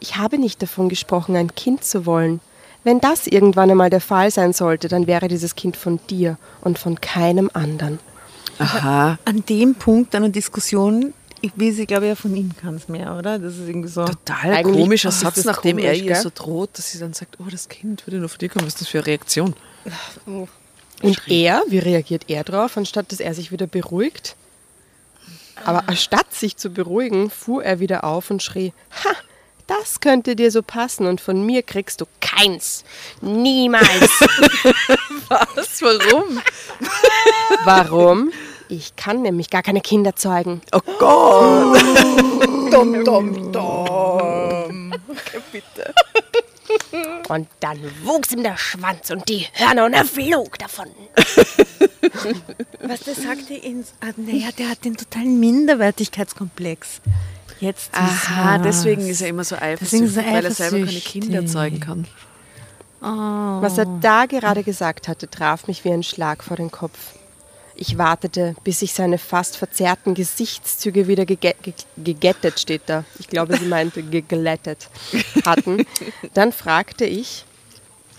[0.00, 2.40] Ich habe nicht davon gesprochen, ein Kind zu wollen.
[2.84, 6.78] Wenn das irgendwann einmal der Fall sein sollte, dann wäre dieses Kind von dir und
[6.78, 7.98] von keinem anderen.
[8.58, 12.88] Aha, An dem Punkt einer Diskussion Ich weiß, ich glaube ja von ihm kann es
[12.88, 13.38] mehr, oder?
[13.38, 14.04] Das ist irgendwie so.
[14.04, 16.22] Total Eigentlich komischer Satz, nachdem er komisch, ihr gell?
[16.22, 18.66] so droht, dass sie dann sagt, oh, das Kind würde nur von dir kommen.
[18.66, 19.54] Was ist das für eine Reaktion?
[21.02, 24.34] Und er, wie reagiert er drauf, anstatt dass er sich wieder beruhigt?
[25.64, 28.72] Aber anstatt sich zu beruhigen, fuhr er wieder auf und schrie,
[29.04, 29.10] ha,
[29.66, 32.84] das könnte dir so passen und von mir kriegst du keins.
[33.20, 33.88] Niemals.
[35.28, 35.82] Was?
[35.82, 36.40] Warum?
[37.64, 38.32] Warum?
[38.68, 40.60] Ich kann nämlich gar keine Kinder zeugen.
[40.72, 41.82] Oh Gott!
[42.70, 44.92] Dum, dum, dum.
[45.50, 45.94] Bitte.
[47.30, 50.88] Und dann wuchs ihm der Schwanz und die Hörner und er flog davon.
[52.82, 53.94] Was der sagte ins.
[54.00, 57.00] Ah, naja, der hat den totalen Minderwertigkeitskomplex.
[57.60, 61.00] Jetzt Aha, deswegen ist er immer so eifersüchtig, er weil er selber keine.
[61.00, 62.06] Kinder zeugen kann.
[63.00, 66.98] Was er da gerade gesagt hatte, traf mich wie ein Schlag vor den Kopf.
[67.80, 73.04] Ich wartete, bis sich seine fast verzerrten Gesichtszüge wieder gege ge gegettet, steht da.
[73.20, 74.90] Ich glaube, sie meinte geglättet,
[75.44, 75.86] hatten.
[76.34, 77.44] Dann fragte ich,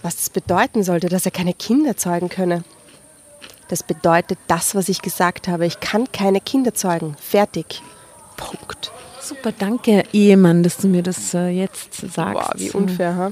[0.02, 2.64] was das bedeuten sollte, dass er keine Kinder zeugen könne.
[3.68, 5.66] Das bedeutet das, was ich gesagt habe.
[5.66, 7.18] Ich kann keine Kinder zeugen.
[7.20, 7.82] Fertig.
[8.38, 8.94] Punkt.
[9.22, 12.16] Super, danke, Ehemann, dass du mir das äh, jetzt sagst.
[12.16, 13.32] Boah, wie unfair, ha?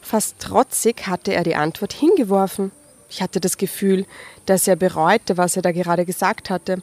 [0.00, 2.70] Fast trotzig hatte er die Antwort hingeworfen.
[3.14, 4.06] Ich hatte das Gefühl,
[4.44, 6.78] dass er bereute, was er da gerade gesagt hatte.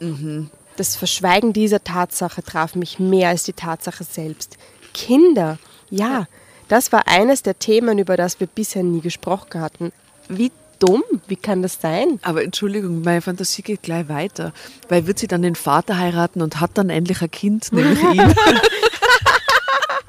[0.77, 4.57] Das Verschweigen dieser Tatsache traf mich mehr als die Tatsache selbst.
[4.93, 6.27] Kinder, ja,
[6.69, 9.91] das war eines der Themen, über das wir bisher nie gesprochen hatten.
[10.29, 12.21] Wie dumm, wie kann das sein?
[12.21, 14.53] Aber Entschuldigung, meine Fantasie geht gleich weiter.
[14.87, 18.33] Weil wird sie dann den Vater heiraten und hat dann endlich ein Kind, nämlich ihn.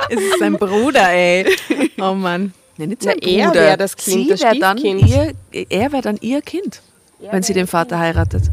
[0.08, 1.46] Es ist sein Bruder, ey.
[1.98, 2.52] Oh Mann.
[2.82, 3.60] Nee, nicht Na, sein er Bruder.
[3.60, 5.08] wär das Kind, sie das wär dann Stiefkind.
[5.52, 6.82] ihr, Er wäre dann ihr Kind,
[7.30, 8.44] wenn sie den Vater heiratet.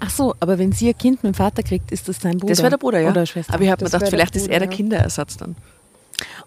[0.00, 2.52] Ach so, aber wenn sie ihr Kind mit dem Vater kriegt, ist das sein Bruder.
[2.52, 3.10] Das wäre der Bruder, ja.
[3.10, 3.52] Oder Schwester.
[3.54, 4.76] Aber ich habe mir gedacht, vielleicht ist er der Bruder, ja.
[4.76, 5.56] Kinderersatz dann.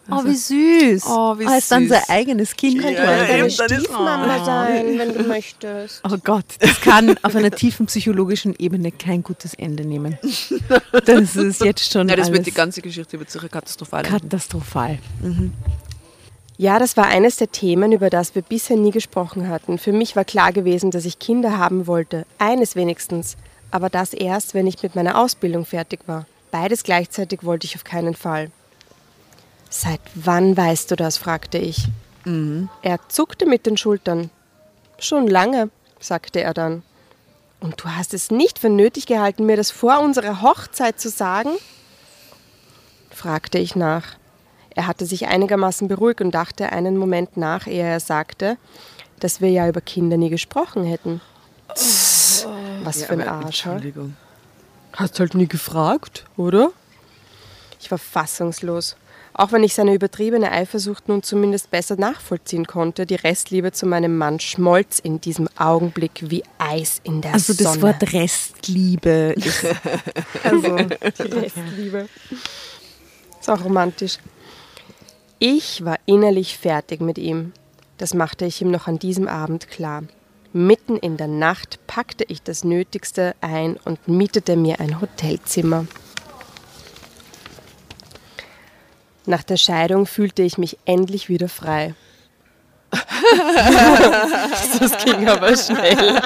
[0.09, 1.03] oh, wie süß.
[1.07, 1.89] Oh, wie Er ist dann süß.
[1.91, 2.81] sein eigenes Kind.
[2.81, 2.97] Ja, eben,
[3.37, 6.01] dann ist- Stiefmama sein, wenn du möchtest.
[6.09, 10.17] Oh Gott, das kann auf einer tiefen psychologischen Ebene kein gutes Ende nehmen.
[11.05, 14.03] Das ist jetzt schon Ja, das alles wird die ganze Geschichte wird sicher katastrophal.
[14.03, 14.97] katastrophal.
[16.61, 19.79] Ja, das war eines der Themen, über das wir bisher nie gesprochen hatten.
[19.79, 22.27] Für mich war klar gewesen, dass ich Kinder haben wollte.
[22.37, 23.35] Eines wenigstens.
[23.71, 26.27] Aber das erst, wenn ich mit meiner Ausbildung fertig war.
[26.51, 28.51] Beides gleichzeitig wollte ich auf keinen Fall.
[29.71, 31.17] Seit wann weißt du das?
[31.17, 31.87] fragte ich.
[32.83, 34.29] Er zuckte mit den Schultern.
[34.99, 36.83] Schon lange, sagte er dann.
[37.59, 41.49] Und du hast es nicht für nötig gehalten, mir das vor unserer Hochzeit zu sagen?
[43.09, 44.20] fragte ich nach.
[44.75, 48.57] Er hatte sich einigermaßen beruhigt und dachte einen Moment nach, ehe er sagte,
[49.19, 51.21] dass wir ja über Kinder nie gesprochen hätten.
[52.83, 53.65] Was für ein Arsch.
[53.65, 54.15] Entschuldigung.
[54.93, 56.71] Hast halt nie gefragt, oder?
[57.79, 58.95] Ich war fassungslos.
[59.33, 64.17] Auch wenn ich seine übertriebene Eifersucht nun zumindest besser nachvollziehen konnte, die Restliebe zu meinem
[64.17, 67.69] Mann schmolz in diesem Augenblick wie Eis in der Also Sonne.
[67.69, 69.65] das Wort Restliebe ist
[70.43, 72.09] Also, die Restliebe.
[73.39, 74.17] Ist auch romantisch.
[75.43, 77.53] Ich war innerlich fertig mit ihm.
[77.97, 80.03] Das machte ich ihm noch an diesem Abend klar.
[80.53, 85.87] Mitten in der Nacht packte ich das Nötigste ein und mietete mir ein Hotelzimmer.
[89.25, 91.95] Nach der Scheidung fühlte ich mich endlich wieder frei.
[94.79, 96.21] das ging aber schnell.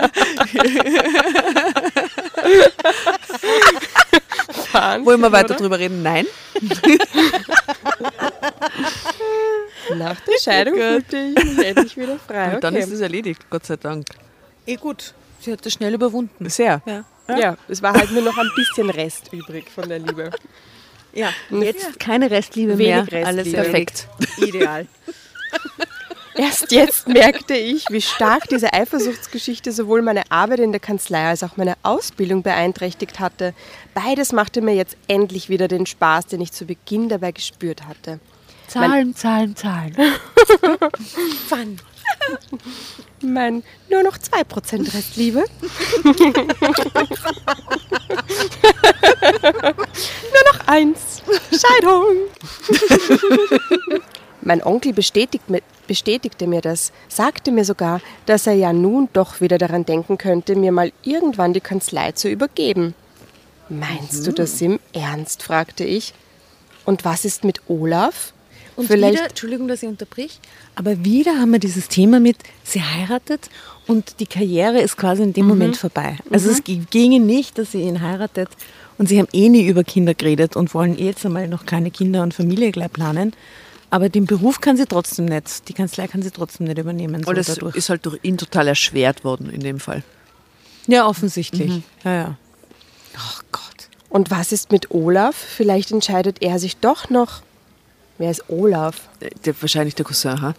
[5.06, 6.02] Wollen wir weiter drüber reden?
[6.04, 6.26] Nein.
[9.96, 12.56] Nach der Scheidung fühlte ich mich endlich wieder frei.
[12.56, 12.84] Und dann Okay.
[12.84, 14.06] ist es erledigt, Gott sei Dank.
[14.66, 15.14] eh gut.
[15.40, 16.50] Sie hat das schnell überwunden.
[16.50, 16.82] Sehr.
[16.86, 17.04] Ja.
[17.38, 20.32] Ja, es war halt nur noch ein bisschen Rest übrig von der Liebe.
[21.14, 23.26] Ja, jetzt keine Restliebe Wenig mehr.
[23.28, 23.64] Alles Restliebe.
[23.64, 24.08] perfekt.
[24.38, 24.88] Ideal.
[26.36, 31.44] Erst jetzt merkte ich, wie stark diese Eifersuchtsgeschichte sowohl meine Arbeit in der Kanzlei als
[31.44, 33.54] auch meine Ausbildung beeinträchtigt hatte.
[33.94, 38.20] Beides machte mir jetzt endlich wieder den Spaß, den ich zu Beginn dabei gespürt hatte.
[38.68, 39.96] Zahlen, Zahlen, Zahlen.
[41.48, 41.80] Fun.
[43.22, 45.46] Mein nur noch 2% Restliebe.
[46.04, 46.14] nur
[50.54, 51.22] noch eins.
[51.52, 52.16] Scheidung.
[54.46, 59.42] mein Onkel bestätigt, mi- bestätigte mir das, sagte mir sogar, dass er ja nun doch
[59.42, 62.94] wieder daran denken könnte, mir mal irgendwann die Kanzlei zu übergeben.
[63.70, 65.44] Meinst du das im Ernst?
[65.44, 66.14] fragte ich.
[66.86, 68.32] Und was ist mit Olaf?
[68.76, 70.40] Und Vielleicht- wieder, Entschuldigung, dass ich unterbrich,
[70.76, 73.50] aber wieder haben wir dieses Thema mit, sie heiratet
[73.88, 76.18] und die Karriere ist quasi in dem Moment vorbei.
[76.30, 78.50] Also es g- ginge nicht, dass sie ihn heiratet
[78.98, 81.92] Und sie haben eh nie über Kinder geredet und wollen eh jetzt einmal noch keine
[81.92, 83.34] Kinder und Familie gleich planen.
[83.96, 87.24] Aber den Beruf kann sie trotzdem nicht, die Kanzlei kann sie trotzdem nicht übernehmen.
[87.24, 87.78] So und dadurch.
[87.78, 90.04] ist halt durch ihn total erschwert worden in dem Fall.
[90.86, 91.70] Ja, offensichtlich.
[91.70, 91.84] Mhm.
[92.04, 92.38] Ja, ja.
[93.16, 93.88] Oh Gott.
[94.10, 95.38] Und was ist mit Olaf?
[95.38, 97.42] Vielleicht entscheidet er sich doch noch.
[98.18, 99.08] Wer ist Olaf?
[99.46, 100.54] Der, wahrscheinlich der Cousin, ha?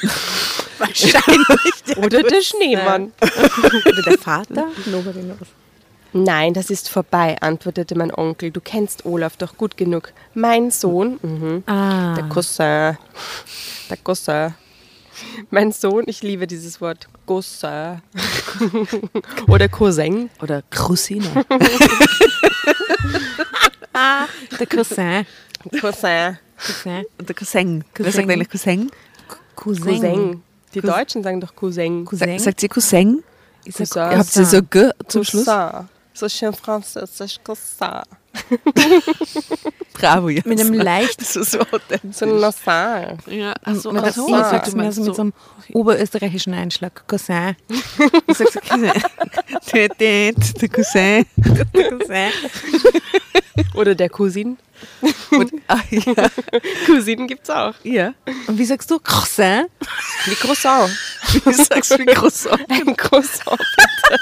[0.78, 1.82] wahrscheinlich.
[1.86, 3.12] Der Oder der Schneemann.
[3.20, 4.68] Oder der Vater?
[6.16, 8.50] Nein, das ist vorbei, antwortete mein Onkel.
[8.50, 10.14] Du kennst Olaf doch gut genug.
[10.32, 11.62] Mein Sohn, mhm.
[11.66, 12.14] ah.
[12.14, 12.96] der Cousin,
[13.90, 14.54] der Cousin.
[15.50, 18.00] Mein Sohn, ich liebe dieses Wort, Cousin.
[19.48, 20.30] Oder Cousin.
[20.40, 21.26] Oder Cousine.
[24.58, 25.26] der Cousin.
[25.80, 26.38] Cousin.
[26.56, 27.04] Cousin.
[27.18, 27.84] Der Cousin.
[27.94, 28.90] Wer sagt eigentlich Cousin?
[29.54, 29.84] Cousin.
[29.84, 30.42] Cousin.
[30.72, 32.06] Die Deutschen sagen doch Cousin.
[32.06, 32.38] Cousin.
[32.38, 33.22] Sagt sie Cousin?
[33.70, 34.02] Cousin.
[34.02, 35.46] Habt ihr so G zum Schluss?
[36.16, 38.00] So schön französisch Cousin.
[39.92, 40.40] Bravo, ja.
[40.46, 41.58] Mit einem leicht so, so,
[42.10, 43.18] so nasal.
[43.26, 45.32] Ja, also, mit, also, so, sagt so, so mit so einem
[45.74, 47.06] oberösterreichischen Einschlag.
[47.06, 47.56] Cousin.
[48.26, 48.92] Du sagst Cousin.
[49.74, 49.90] Der
[50.70, 51.26] Cousin.
[51.74, 52.32] Der Cousin.
[53.74, 54.56] Oder der Cousin.
[55.32, 56.30] Und, ah, ja.
[56.86, 57.74] Cousinen gibt es auch.
[57.82, 58.14] Ja.
[58.46, 59.68] Und wie sagst du Croissant?
[60.24, 60.90] Wie Croissant.
[61.44, 62.60] Wie sagst du wie Croissant?
[62.70, 64.18] Ein Croissant, bitte.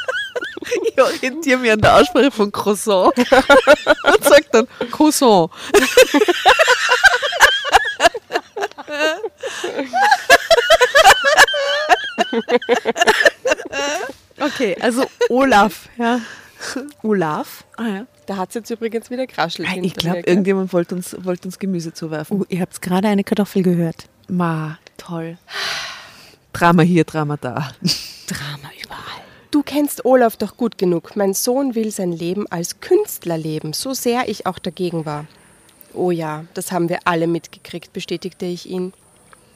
[0.87, 5.51] Ich orientiere mich an der Aussprache von Croissant und sage dann Croissant.
[14.41, 16.21] okay, also Olaf, ja.
[17.03, 17.65] Olaf.
[17.77, 18.07] Ah, ja.
[18.27, 19.69] Da hat es jetzt übrigens wieder kraschelt.
[19.83, 22.41] Ich glaube, irgendjemand wollte uns, wollte uns Gemüse zuwerfen.
[22.41, 24.07] Oh, ihr habt gerade eine Kartoffel gehört.
[24.29, 25.37] Ma, toll.
[26.53, 27.73] Drama hier, Drama da.
[28.27, 29.24] Drama überall.
[29.55, 31.15] Du kennst Olaf doch gut genug.
[31.15, 35.27] Mein Sohn will sein Leben als Künstler leben, so sehr ich auch dagegen war.
[35.93, 38.93] Oh ja, das haben wir alle mitgekriegt, bestätigte ich ihn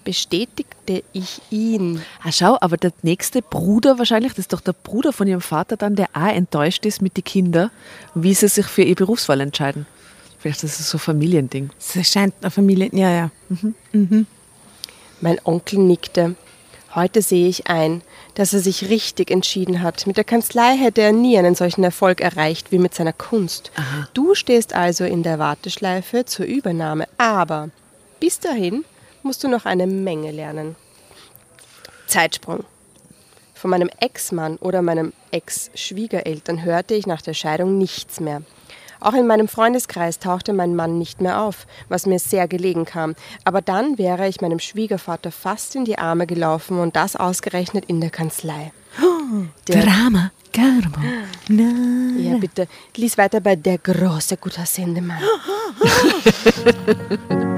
[0.04, 2.00] bestätigte ich ihn.
[2.22, 5.76] Ah, schau, aber der nächste Bruder wahrscheinlich, das ist doch der Bruder von ihrem Vater
[5.76, 7.70] dann, der auch enttäuscht ist mit den Kindern,
[8.14, 9.84] wie sie sich für ihr Berufswahl entscheiden.
[10.38, 11.70] Vielleicht ist es so ein Familiending.
[11.78, 13.30] Es scheint eine Familie, ja, ja.
[13.48, 13.74] Mhm.
[13.92, 14.26] Mhm.
[15.20, 16.36] Mein Onkel nickte.
[16.94, 18.00] Heute sehe ich ein,
[18.38, 20.06] dass er sich richtig entschieden hat.
[20.06, 23.72] Mit der Kanzlei hätte er nie einen solchen Erfolg erreicht wie mit seiner Kunst.
[23.74, 24.08] Aha.
[24.14, 27.70] Du stehst also in der Warteschleife zur Übernahme, aber
[28.20, 28.84] bis dahin
[29.24, 30.76] musst du noch eine Menge lernen.
[32.06, 32.64] Zeitsprung.
[33.54, 38.42] Von meinem Ex-Mann oder meinem Ex-Schwiegereltern hörte ich nach der Scheidung nichts mehr.
[39.00, 43.14] Auch in meinem Freundeskreis tauchte mein Mann nicht mehr auf, was mir sehr gelegen kam.
[43.44, 48.00] Aber dann wäre ich meinem Schwiegervater fast in die Arme gelaufen und das ausgerechnet in
[48.00, 48.72] der Kanzlei.
[49.68, 51.00] Der Drama, Garbo.
[51.48, 55.22] Na, ja, bitte, lies weiter bei Der große guter Sendemann.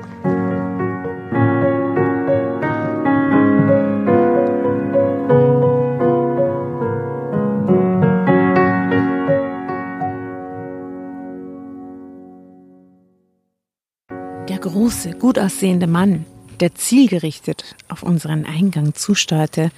[14.61, 16.25] Große, gut aussehende Mann,
[16.59, 19.71] der zielgerichtet auf unseren Eingang zusteuerte,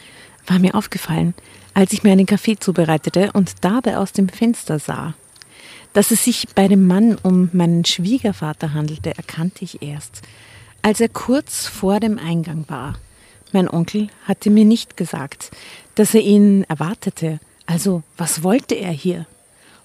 [0.46, 1.34] war mir aufgefallen,
[1.74, 5.14] als ich mir einen Kaffee zubereitete und dabei aus dem Fenster sah.
[5.94, 10.22] Dass es sich bei dem Mann um meinen Schwiegervater handelte, erkannte ich erst,
[10.82, 12.96] als er kurz vor dem Eingang war.
[13.54, 15.52] Mein Onkel hatte mir nicht gesagt,
[15.96, 17.40] dass er ihn erwartete.
[17.66, 19.26] Also, was wollte er hier?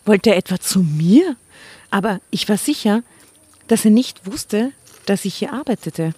[0.05, 1.37] Wollte er etwa zu mir?
[1.91, 3.03] Aber ich war sicher,
[3.69, 4.73] dass er nicht wusste,
[5.07, 6.15] dass ich hier arbeitete.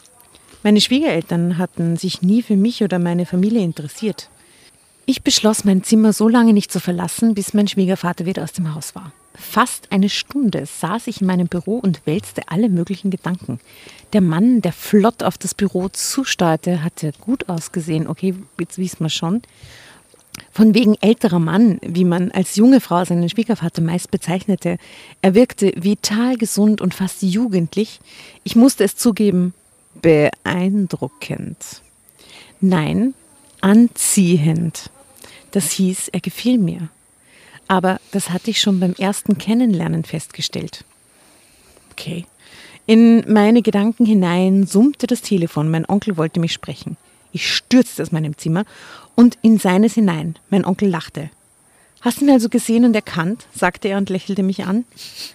[0.63, 4.29] Meine Schwiegereltern hatten sich nie für mich oder meine Familie interessiert.
[5.07, 8.75] Ich beschloss, mein Zimmer so lange nicht zu verlassen, bis mein Schwiegervater wieder aus dem
[8.75, 9.13] Haus war.
[9.35, 13.59] Fast eine Stunde saß ich in meinem Büro und wälzte alle möglichen Gedanken.
[14.13, 18.07] Der Mann, der flott auf das Büro zusteuerte, hatte gut ausgesehen.
[18.07, 19.43] Okay, jetzt wissen wir schon.
[20.53, 24.79] Von wegen älterer Mann, wie man als junge Frau seinen Schwiegervater meist bezeichnete.
[25.23, 28.01] Er wirkte vital, gesund und fast jugendlich.
[28.45, 29.55] Ich musste es zugeben,
[30.03, 31.83] beeindruckend.
[32.61, 33.15] Nein,
[33.61, 34.91] anziehend.
[35.51, 36.89] Das hieß, er gefiel mir.
[37.69, 40.85] Aber das hatte ich schon beim ersten Kennenlernen festgestellt.
[41.93, 42.27] Okay.
[42.87, 45.71] In meine Gedanken hinein summte das Telefon.
[45.71, 46.97] Mein Onkel wollte mich sprechen.
[47.33, 48.65] Ich stürzte aus meinem Zimmer
[49.15, 50.37] und in seines hinein.
[50.49, 51.31] Mein Onkel lachte.
[52.03, 53.47] Hast du ihn also gesehen und erkannt?
[53.55, 54.87] sagte er und lächelte mich an.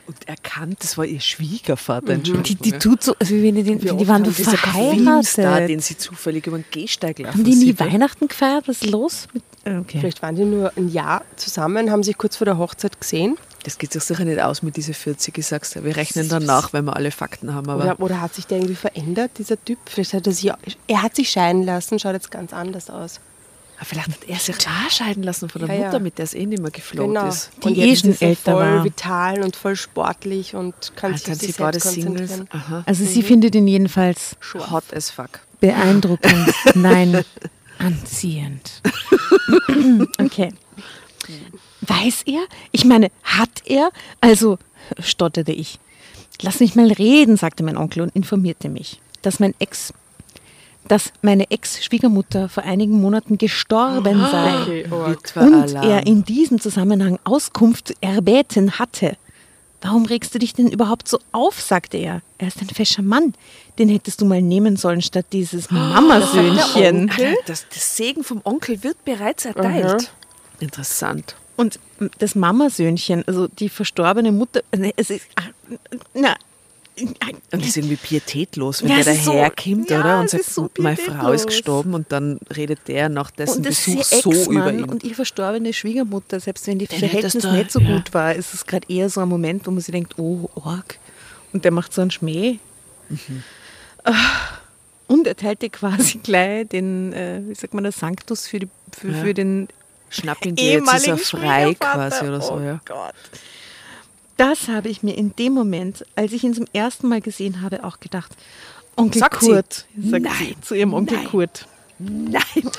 [0.08, 2.20] Und erkannt, das war ihr Schwiegervater, mhm.
[2.20, 2.64] Entschuldigung.
[2.64, 5.70] Die, die tut so, also wie den, Wie die waren doch verheiratet.
[5.70, 8.68] den sie zufällig über den Gehsteig laufen Haben die nie Weihnachten gefeiert?
[8.68, 9.28] Was ist los?
[9.64, 10.00] Okay.
[10.00, 13.38] Vielleicht waren die nur ein Jahr zusammen, haben sich kurz vor der Hochzeit gesehen.
[13.66, 15.84] Das geht sich sicher nicht aus mit diesen 40, ich sag's dir.
[15.84, 17.68] Wir rechnen dann nach, wenn wir alle Fakten haben.
[17.68, 19.80] Aber oder, oder hat sich der irgendwie verändert, dieser Typ?
[19.86, 20.52] Vielleicht hat er sich,
[20.86, 23.20] er hat sich scheiden lassen, schaut jetzt ganz anders aus.
[23.78, 26.00] Aber vielleicht hat er sich da scheiden lassen von der ja, Mutter, ja.
[26.00, 27.28] mit der es eh nicht mehr geflogen genau.
[27.28, 27.50] ist.
[27.64, 28.84] Die und eh schon älter voll war.
[28.84, 32.48] vital und voll sportlich und kann also sich auf sich selbst konzentrieren.
[32.86, 33.08] Also mhm.
[33.08, 35.40] sie findet ihn jedenfalls hot as fuck.
[35.60, 36.54] Beeindruckend.
[36.76, 37.26] Nein,
[37.80, 38.84] anziehend.
[40.20, 40.54] okay.
[41.88, 42.46] Weiß er?
[42.72, 43.92] Ich meine, hat er?
[44.22, 44.58] Also,
[45.00, 45.80] stotterte ich.
[46.42, 49.94] Lass mich mal reden, sagte mein Onkel und informierte mich, dass mein Ex
[50.88, 56.62] dass meine Ex-Schwiegermutter vor einigen Monaten gestorben ah, sei okay, oh, und er in diesem
[56.62, 59.18] Zusammenhang Auskunft erbeten hatte.
[59.82, 61.62] Warum regst du dich denn überhaupt so auf?
[61.62, 62.22] sagte er.
[62.38, 63.34] Er ist ein fescher Mann.
[63.78, 67.12] Den hättest du mal nehmen sollen statt dieses Mamasöhnchen.
[67.46, 70.02] Das, das, Segen vom Onkel wird bereits erteilt.
[70.02, 70.66] Mhm.
[70.66, 71.36] Interessant.
[71.56, 71.80] Und
[72.20, 74.62] das Mamasöhnchen, also die verstorbene Mutter,
[74.98, 75.26] es ist,
[76.14, 76.36] na,
[77.52, 80.06] und ist irgendwie pietätlos, wenn ja, der daherkommt, so, oder?
[80.06, 84.04] Ja, und sagt, so meine Frau ist gestorben und dann redet der nach dessen Besuch
[84.04, 84.86] so über ihn.
[84.86, 88.88] Und ihre verstorbene Schwiegermutter, selbst wenn die Verhältnis nicht so gut war, ist es gerade
[88.88, 90.98] eher so ein Moment, wo man sich denkt, oh, Org.
[91.52, 92.60] Und der macht so einen Schmäh.
[93.10, 93.44] Mhm.
[95.08, 99.14] Und er teilte quasi gleich den, äh, wie sagt man, das Sanctus für, die, für,
[99.14, 99.68] für den
[100.16, 102.54] Schnapp ihn dir, jetzt ist er frei quasi oder so.
[102.54, 102.80] Oh ja.
[102.86, 103.14] Gott.
[104.38, 107.84] Das habe ich mir in dem Moment, als ich ihn zum ersten Mal gesehen habe,
[107.84, 108.36] auch gedacht.
[108.98, 110.10] Onkel sagt Kurt, sie?
[110.10, 110.36] sagt Nein.
[110.40, 111.28] sie zu ihrem Onkel Nein.
[111.28, 111.68] Kurt.
[112.00, 112.44] Nein.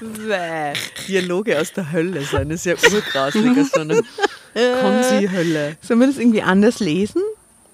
[0.00, 0.78] Was?
[1.06, 4.02] Dialoge aus der Hölle sein, das ist ja urgrasig, so eine
[4.54, 5.76] Konsi-Hölle.
[5.80, 7.22] Sollen wir das irgendwie anders lesen?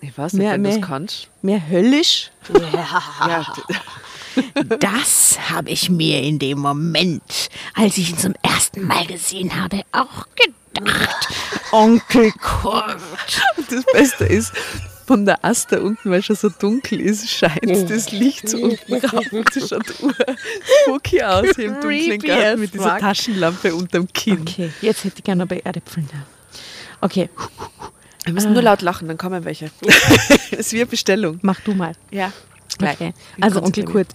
[0.00, 1.28] Ich weiß nicht, mehr, wenn du das kannst.
[1.42, 2.30] Mehr höllisch?
[2.52, 3.02] Ja.
[3.26, 3.46] ja.
[4.80, 9.82] Das habe ich mir in dem Moment, als ich ihn zum ersten Mal gesehen habe,
[9.92, 11.28] auch gedacht.
[11.72, 13.00] Onkel Kurt.
[13.70, 14.52] Das Beste ist,
[15.08, 18.58] von der Ast da unten, weil es schon so dunkel ist, scheint das Licht so
[18.58, 19.24] unten rauf.
[19.54, 19.86] Das schaut
[20.82, 24.42] spooky aus hier im dunklen Garten mit dieser Taschenlampe unterm Kinn.
[24.42, 26.18] Okay, jetzt hätte ich gerne bei Erdäpfeln da.
[27.00, 27.30] Okay.
[28.24, 29.70] Wir müssen nur laut lachen, dann kommen welche.
[29.80, 31.38] das ist wie eine Bestellung.
[31.40, 31.94] Mach du mal.
[32.10, 32.30] Ja.
[32.80, 33.12] Okay.
[33.40, 34.08] Also Onkel Kurt,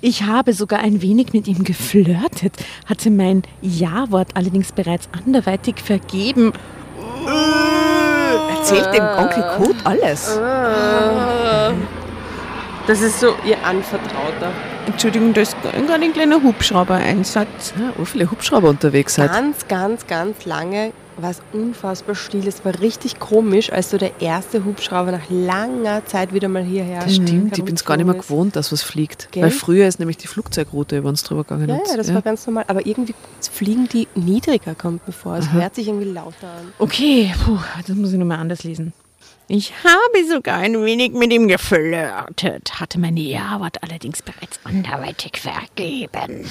[0.00, 2.54] ich habe sogar ein wenig mit ihm geflirtet,
[2.86, 6.52] hatte mein Ja-Wort allerdings bereits anderweitig vergeben.
[8.50, 10.38] Erzählt dem Onkel Kurt alles.
[12.86, 14.50] Das ist so ihr Anvertrauter.
[14.86, 17.74] Entschuldigung, da ist gerade ein kleiner Hubschrauber-Einsatz.
[17.78, 19.30] Ja, wo viele Hubschrauber unterwegs sind.
[19.30, 20.92] Ganz, ganz, ganz lange
[21.22, 22.46] war es unfassbar still.
[22.46, 27.00] Es war richtig komisch, als so der erste Hubschrauber nach langer Zeit wieder mal hierher
[27.04, 29.28] Das stimmt, ich bin es gar nicht mehr gewohnt, dass was fliegt.
[29.32, 29.44] Gell?
[29.44, 31.68] Weil früher ist nämlich die Flugzeugroute über uns drüber gegangen.
[31.68, 32.14] Ja, ja das ja.
[32.14, 32.64] war ganz normal.
[32.68, 33.14] Aber irgendwie
[33.50, 35.36] fliegen die niedriger, kommt mir vor.
[35.36, 36.72] Es hört sich irgendwie lauter an.
[36.78, 38.92] Okay, puh, das muss ich nochmal anders lesen.
[39.50, 46.44] Ich habe sogar ein wenig mit ihm geflirtet, hatte meine Ja-Wort allerdings bereits anderweitig vergeben.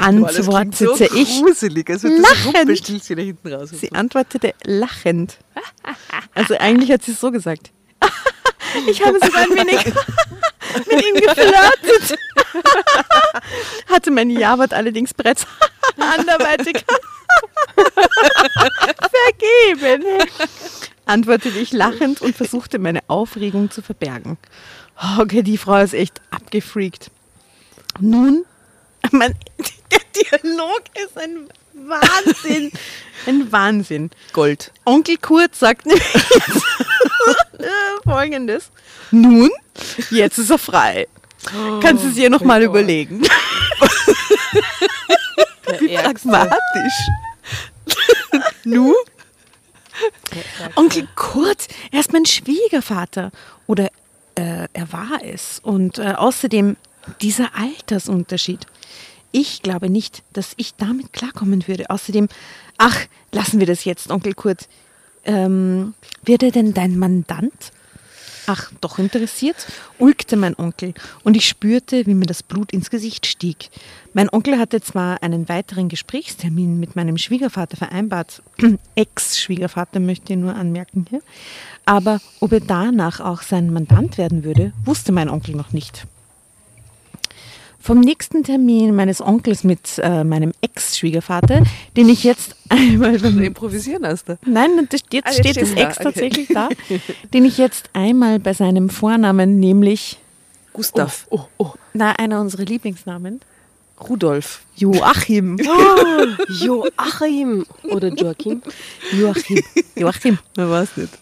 [0.00, 2.86] antwortete ich gruselig, als lachend.
[3.08, 3.70] hinten raus.
[3.70, 5.38] Sie antwortete lachend.
[6.34, 7.72] Also eigentlich hat sie es so gesagt.
[8.86, 9.82] Ich habe sogar ein wenig
[10.86, 12.18] mit ihm geflirtet.
[13.88, 15.46] Hatte mein Ja-Wort allerdings bereits
[15.96, 16.84] anderweitig
[19.10, 20.04] vergeben
[21.08, 24.36] antwortete ich lachend und versuchte meine Aufregung zu verbergen.
[25.18, 27.10] Okay, die Frau ist echt abgefreakt.
[28.00, 28.44] Nun,
[29.10, 29.34] man,
[29.90, 32.70] der Dialog ist ein Wahnsinn.
[33.26, 34.10] Ein Wahnsinn.
[34.32, 34.72] Gold.
[34.84, 35.86] Onkel Kurt sagt
[38.04, 38.70] folgendes.
[39.10, 39.50] Nun,
[40.10, 41.06] Jetzt ist er frei.
[41.56, 43.22] Oh, Kannst du es dir nochmal überlegen?
[45.78, 46.98] Wie pragmatisch.
[48.64, 48.94] nu?
[50.76, 53.30] Onkel Kurt, er ist mein Schwiegervater.
[53.66, 53.86] Oder
[54.34, 55.60] äh, er war es.
[55.62, 56.76] Und äh, außerdem
[57.20, 58.66] dieser Altersunterschied.
[59.30, 61.90] Ich glaube nicht, dass ich damit klarkommen würde.
[61.90, 62.28] Außerdem,
[62.78, 62.98] ach,
[63.32, 64.68] lassen wir das jetzt, Onkel Kurt.
[65.24, 67.72] Ähm, wird er denn dein Mandant?
[68.50, 69.66] Ach, doch interessiert,
[69.98, 73.68] ulkte mein Onkel und ich spürte, wie mir das Blut ins Gesicht stieg.
[74.14, 78.42] Mein Onkel hatte zwar einen weiteren Gesprächstermin mit meinem Schwiegervater vereinbart,
[78.94, 81.20] Ex-Schwiegervater möchte ich nur anmerken hier,
[81.84, 86.06] aber ob er danach auch sein Mandant werden würde, wusste mein Onkel noch nicht.
[87.80, 91.62] Vom nächsten Termin meines Onkels mit äh, meinem Ex-Schwiegervater,
[91.96, 94.38] den ich jetzt einmal beim Improvisieren hast du?
[94.44, 96.04] Nein, das, jetzt, ah, jetzt steht das Ex da.
[96.04, 96.68] tatsächlich da,
[97.32, 100.18] den ich jetzt einmal bei seinem Vornamen, nämlich
[100.72, 101.26] Gustav.
[101.30, 101.72] Oh, oh, oh.
[101.94, 103.40] Na, einer unserer Lieblingsnamen.
[104.00, 104.62] Rudolf.
[104.76, 105.58] Joachim.
[105.66, 107.66] Oh, Joachim.
[107.84, 108.62] Oder Joachim.
[109.12, 109.62] Joachim.
[109.96, 110.38] Joachim.
[110.56, 111.18] Man weiß nicht.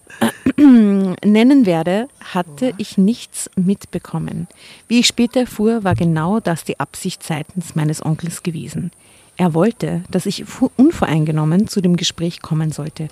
[0.57, 4.47] Nennen werde, hatte ich nichts mitbekommen.
[4.89, 8.91] Wie ich später erfuhr, war genau das die Absicht seitens meines Onkels gewesen.
[9.37, 10.45] Er wollte, dass ich
[10.77, 13.09] unvoreingenommen zu dem Gespräch kommen sollte.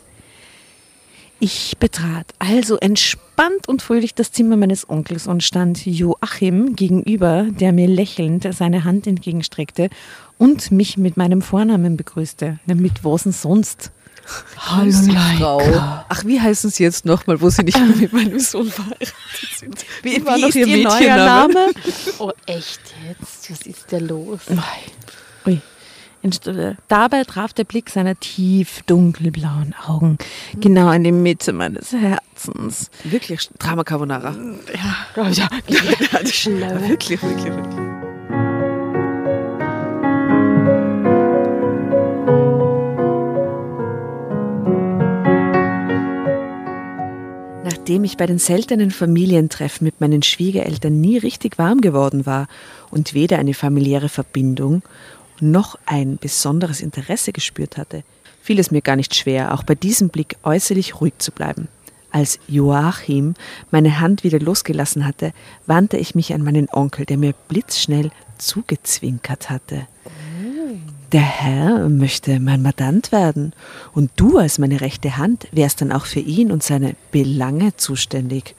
[1.45, 7.74] Ich betrat also entspannt und fröhlich das Zimmer meines Onkels und stand Joachim gegenüber, der
[7.74, 9.90] mir lächelnd seine Hand entgegenstreckte
[10.38, 12.61] und mich mit meinem Vornamen begrüßte.
[12.64, 13.90] Mit was denn sonst?
[14.57, 14.90] Hallo
[15.36, 15.61] Frau.
[16.09, 19.14] Ach, wie heißen Sie jetzt nochmal, wo Sie nicht mehr mit meinem Sohn verheiratet
[19.55, 19.84] sind?
[20.03, 21.72] Wie, wie war noch Ihr, Ihr neuer Name?
[22.20, 23.51] Oh, echt jetzt?
[23.51, 24.40] Was ist da los?
[25.47, 25.61] Ui.
[26.89, 30.16] Dabei traf der Blick seiner tief dunkelblauen Augen
[30.59, 32.91] genau in die Mitte meines Herzens.
[33.05, 34.35] Wirklich Drama Carbonara.
[35.16, 37.95] Ja, ja, ja, ja wirklich, wirklich, wirklich.
[47.64, 52.47] Nachdem ich bei den seltenen Familientreffen mit meinen Schwiegereltern nie richtig warm geworden war
[52.91, 54.83] und weder eine familiäre Verbindung
[55.41, 58.05] noch ein besonderes Interesse gespürt hatte,
[58.43, 61.68] fiel es mir gar nicht schwer, auch bei diesem Blick äußerlich ruhig zu bleiben.
[62.11, 63.35] Als Joachim
[63.70, 65.32] meine Hand wieder losgelassen hatte,
[65.66, 69.89] wandte ich mich an meinen Onkel, der mir blitzschnell zugezwinkert hatte.
[71.15, 73.53] Der Herr möchte mein Mandant werden,
[73.93, 78.57] und du als meine rechte Hand wärst dann auch für ihn und seine Belange zuständig.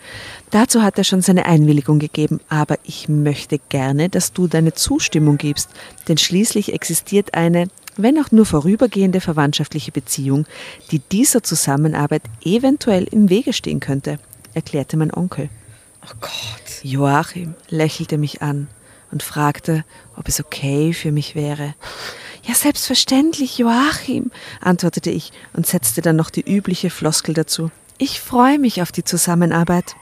[0.52, 5.38] Dazu hat er schon seine Einwilligung gegeben, aber ich möchte gerne, dass du deine Zustimmung
[5.38, 5.70] gibst,
[6.08, 10.46] denn schließlich existiert eine, wenn auch nur vorübergehende verwandtschaftliche Beziehung,
[10.92, 14.18] die dieser Zusammenarbeit eventuell im Wege stehen könnte,
[14.54, 15.50] erklärte mein Onkel.
[16.06, 16.84] Oh Gott.
[16.84, 18.70] Joachim lächelte mich an
[19.12, 19.84] und fragte,
[20.16, 21.76] ob es okay für mich wäre.
[22.44, 24.32] Ja, selbstverständlich, Joachim,
[24.62, 27.72] antwortete ich und setzte dann noch die übliche Floskel dazu.
[27.98, 29.96] Ich freue mich auf die Zusammenarbeit.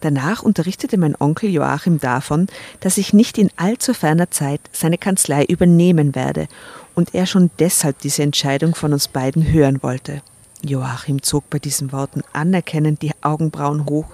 [0.00, 2.46] Danach unterrichtete mein Onkel Joachim davon,
[2.80, 6.48] dass ich nicht in allzu ferner Zeit seine Kanzlei übernehmen werde
[6.94, 10.22] und er schon deshalb diese Entscheidung von uns beiden hören wollte.
[10.62, 14.06] Joachim zog bei diesen Worten anerkennend die Augenbrauen hoch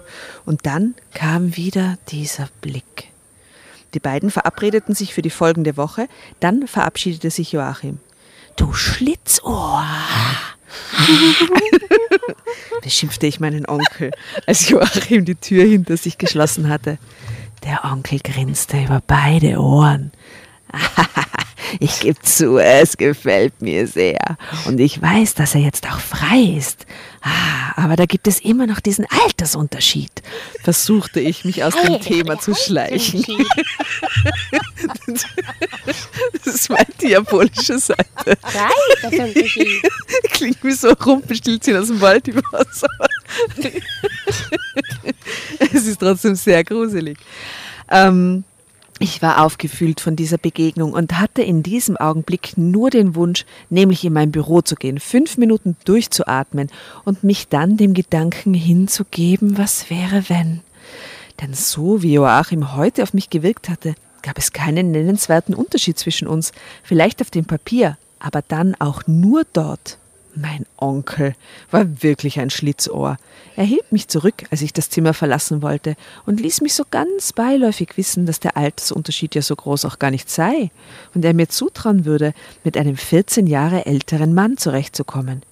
[0.44, 3.10] und dann kam wieder dieser Blick.
[3.94, 6.08] Die beiden verabredeten sich für die folgende Woche,
[6.40, 7.98] dann verabschiedete sich Joachim.
[8.56, 9.84] Du Schlitzohr!
[12.82, 14.12] beschimpfte ich meinen Onkel,
[14.46, 16.98] als Joachim die Tür hinter sich geschlossen hatte.
[17.64, 20.12] Der Onkel grinste über beide Ohren.
[21.80, 24.36] Ich gebe zu, es gefällt mir sehr.
[24.66, 26.86] Und ich weiß, dass er jetzt auch frei ist.
[27.28, 30.22] Ah, aber da gibt es immer noch diesen Altersunterschied.
[30.62, 33.24] Versuchte ich, mich aus dem Thema zu schleichen.
[36.44, 38.38] das ist meine diabolische Seite.
[40.30, 42.86] Klingt wie so Rumpelstilzchen aus dem Wald über Wasser.
[45.58, 47.18] es ist trotzdem sehr gruselig.
[47.90, 48.44] Ähm,
[48.98, 54.04] ich war aufgefühlt von dieser Begegnung und hatte in diesem Augenblick nur den Wunsch, nämlich
[54.04, 56.70] in mein Büro zu gehen, fünf Minuten durchzuatmen
[57.04, 60.60] und mich dann dem Gedanken hinzugeben, was wäre, wenn.
[61.42, 66.26] Denn so wie Joachim heute auf mich gewirkt hatte, gab es keinen nennenswerten Unterschied zwischen
[66.26, 69.98] uns, vielleicht auf dem Papier, aber dann auch nur dort.
[70.38, 71.34] Mein Onkel
[71.70, 73.16] war wirklich ein Schlitzohr.
[73.56, 77.32] Er hielt mich zurück, als ich das Zimmer verlassen wollte, und ließ mich so ganz
[77.32, 80.70] beiläufig wissen, dass der Altersunterschied ja so groß auch gar nicht sei,
[81.14, 82.34] und er mir zutrauen würde,
[82.64, 85.42] mit einem 14 Jahre älteren Mann zurechtzukommen.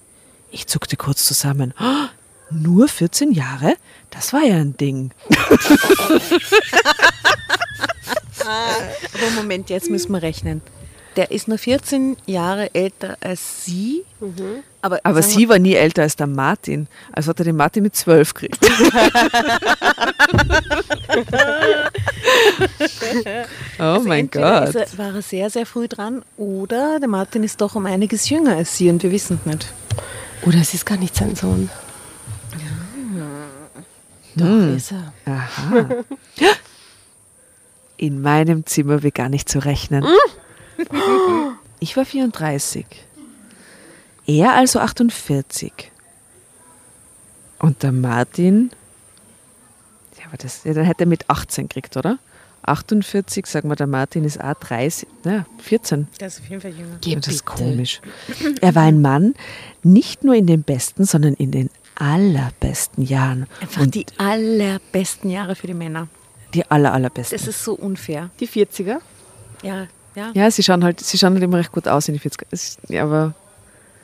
[0.51, 1.73] Ich zuckte kurz zusammen.
[1.79, 2.05] Oh,
[2.51, 3.75] Nur 14 Jahre?
[4.11, 5.11] Das war ja ein Ding.
[8.45, 10.61] Aber Moment, jetzt müssen wir rechnen.
[11.15, 14.03] Der ist nur 14 Jahre älter als sie.
[14.81, 16.87] Aber, Aber sagen sie war nie älter als der Martin.
[17.11, 18.59] Also hat er den Martin mit 12 gekriegt.
[23.79, 24.75] oh wir, mein Gott.
[24.75, 28.57] Er, war er sehr, sehr früh dran oder der Martin ist doch um einiges jünger
[28.57, 29.73] als sie und wir wissen es nicht.
[30.41, 31.69] Oder es ist gar nicht sein Sohn.
[34.35, 35.13] Doch, ist er.
[35.25, 36.03] Aha.
[37.97, 40.05] In meinem Zimmer begann ich zu rechnen.
[41.79, 42.85] Ich war 34.
[44.27, 45.91] Er also 48.
[47.59, 48.71] Und der Martin,
[50.19, 52.17] ja, aber das, ja, dann hätte er mit 18 gekriegt, oder?
[52.63, 56.07] 48, sagen wir, der Martin ist auch 30, ja, 14.
[56.19, 56.97] Der ist auf jeden Fall jünger.
[57.03, 58.01] Ja, das ist komisch.
[58.61, 59.35] Er war ein Mann,
[59.83, 63.45] nicht nur in den besten, sondern in den allerbesten Jahren.
[63.61, 66.07] Einfach Und die allerbesten Jahre für die Männer.
[66.53, 67.37] die aller, allerbesten.
[67.37, 68.31] Das ist so unfair.
[68.39, 68.97] Die 40er?
[69.61, 70.31] Ja, ja.
[70.33, 72.45] Ja, sie schauen halt, sie schauen halt immer recht gut aus in die 40er.
[72.51, 73.33] Es- Ja, aber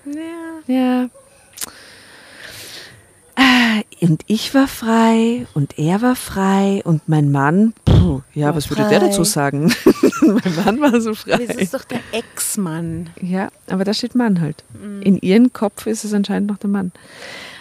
[0.05, 0.73] ja.
[0.73, 1.09] ja.
[3.35, 8.55] Ah, Und ich war frei und er war frei und mein Mann, puh, ja, War
[8.57, 9.07] was würde der frei.
[9.07, 9.73] dazu sagen?
[10.21, 11.43] mein Mann war so frei.
[11.45, 13.09] Das ist doch der Ex-Mann.
[13.21, 14.63] Ja, aber da steht Mann halt.
[15.01, 16.91] In ihrem Kopf ist es anscheinend noch der Mann.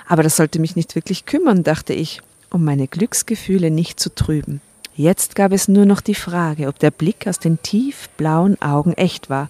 [0.08, 2.20] Aber das sollte mich nicht wirklich kümmern, dachte ich,
[2.50, 4.60] um meine Glücksgefühle nicht zu trüben.
[4.94, 9.30] Jetzt gab es nur noch die Frage, ob der Blick aus den tiefblauen Augen echt
[9.30, 9.48] war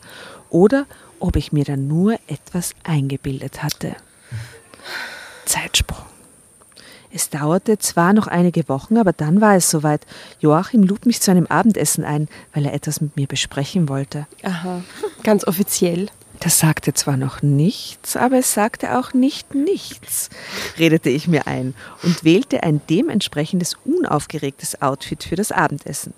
[0.49, 0.87] oder
[1.19, 3.97] ob ich mir da nur etwas eingebildet hatte.
[5.45, 6.07] Zeitsprung.
[7.13, 10.07] Es dauerte zwar noch einige Wochen, aber dann war es soweit.
[10.39, 14.27] Joachim lud mich zu einem Abendessen ein, weil er etwas mit mir besprechen wollte.
[14.45, 14.83] Aha.
[15.25, 16.09] Ganz offiziell.
[16.41, 20.31] Das sagte zwar noch nichts, aber es sagte auch nicht nichts,
[20.79, 26.15] redete ich mir ein und wählte ein dementsprechendes unaufgeregtes Outfit für das Abendessen.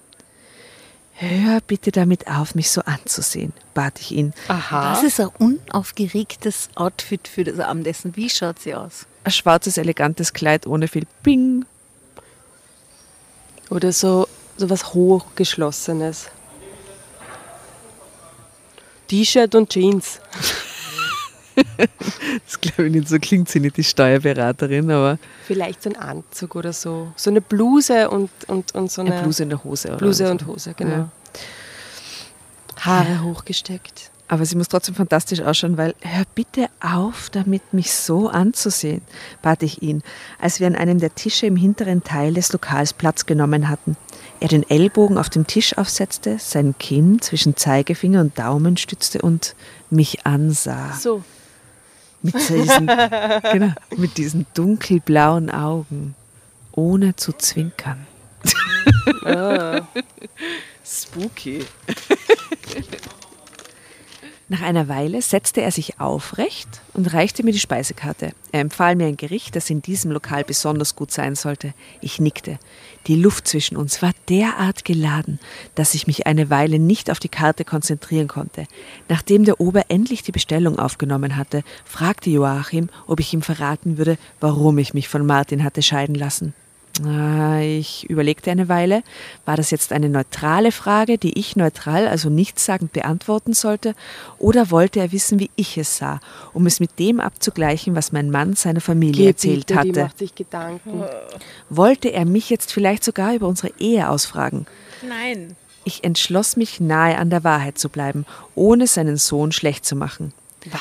[1.15, 4.33] Hör bitte damit auf, mich so anzusehen, bat ich ihn.
[4.49, 4.93] Aha.
[4.93, 8.17] Was ist ein unaufgeregtes Outfit für das Abendessen?
[8.17, 9.07] Wie schaut sie aus?
[9.25, 11.65] Ein schwarzes, elegantes Kleid ohne viel Bing.
[13.71, 16.29] Oder so, so was Hochgeschlossenes.
[19.13, 20.21] T-Shirt und Jeans.
[21.55, 26.57] Das glaube ich nicht, so klingt sie nicht, die Steuerberaterin, aber Vielleicht so ein Anzug
[26.57, 27.13] oder so.
[27.15, 29.89] So eine Bluse und, und, und so eine, eine Bluse in der Hose.
[29.89, 30.91] Oder Bluse und Hose, genau.
[30.91, 31.11] Ja.
[32.79, 34.11] Haare hochgesteckt.
[34.29, 39.03] Aber sie muss trotzdem fantastisch ausschauen, weil hör bitte auf, damit mich so anzusehen,
[39.43, 40.03] bat ich ihn,
[40.41, 43.99] als wir an einem der Tische im hinteren Teil des Lokals Platz genommen hatten.
[44.43, 49.55] Er den Ellbogen auf dem Tisch aufsetzte, sein Kinn zwischen Zeigefinger und Daumen stützte und
[49.89, 50.95] mich ansah.
[50.95, 51.23] So.
[52.23, 52.89] Mit diesen,
[53.53, 56.17] genau, mit diesen dunkelblauen Augen,
[56.73, 58.05] ohne zu zwinkern.
[60.85, 61.65] Spooky.
[64.53, 68.33] Nach einer Weile setzte er sich aufrecht und reichte mir die Speisekarte.
[68.53, 71.73] Er empfahl mir ein Gericht, das in diesem Lokal besonders gut sein sollte.
[72.03, 72.59] Ich nickte.
[73.07, 75.41] Die Luft zwischen uns war derart geladen,
[75.75, 78.67] dass ich mich eine Weile nicht auf die Karte konzentrieren konnte.
[79.09, 84.19] Nachdem der Ober endlich die Bestellung aufgenommen hatte, fragte Joachim, ob ich ihm verraten würde,
[84.39, 86.53] warum ich mich von Martin hatte scheiden lassen.
[87.05, 89.03] Ah, Ich überlegte eine Weile,
[89.47, 93.95] war das jetzt eine neutrale Frage, die ich neutral, also nichtssagend beantworten sollte,
[94.39, 96.21] oder wollte er wissen, wie ich es sah,
[96.53, 100.03] um es mit dem abzugleichen, was mein Mann seiner Familie erzählt Gebiete, Die hatte?
[100.05, 101.03] macht sich Gedanken.
[101.71, 104.67] Wollte er mich jetzt vielleicht sogar über unsere Ehe ausfragen?
[105.09, 105.57] Nein.
[105.85, 110.33] Ich entschloss mich, nahe an der Wahrheit zu bleiben, ohne seinen Sohn schlecht zu machen.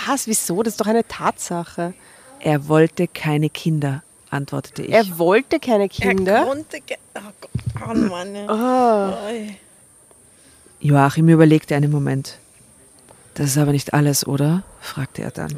[0.07, 0.27] Was?
[0.27, 0.61] Wieso?
[0.61, 1.93] Das ist doch eine Tatsache.
[2.39, 4.91] Er wollte keine Kinder, antwortete ich.
[4.93, 6.45] Er wollte keine Kinder.
[6.45, 6.77] konnte.
[7.15, 7.51] Oh Gott,
[7.89, 8.35] oh Mann.
[8.49, 9.17] Ah.
[10.79, 12.37] Joachim überlegte einen Moment.
[13.35, 14.63] Das ist aber nicht alles, oder?
[14.81, 15.55] fragte er dann.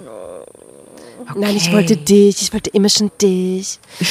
[1.35, 2.41] Nein, ich wollte dich.
[2.41, 3.79] Ich wollte immer schon dich.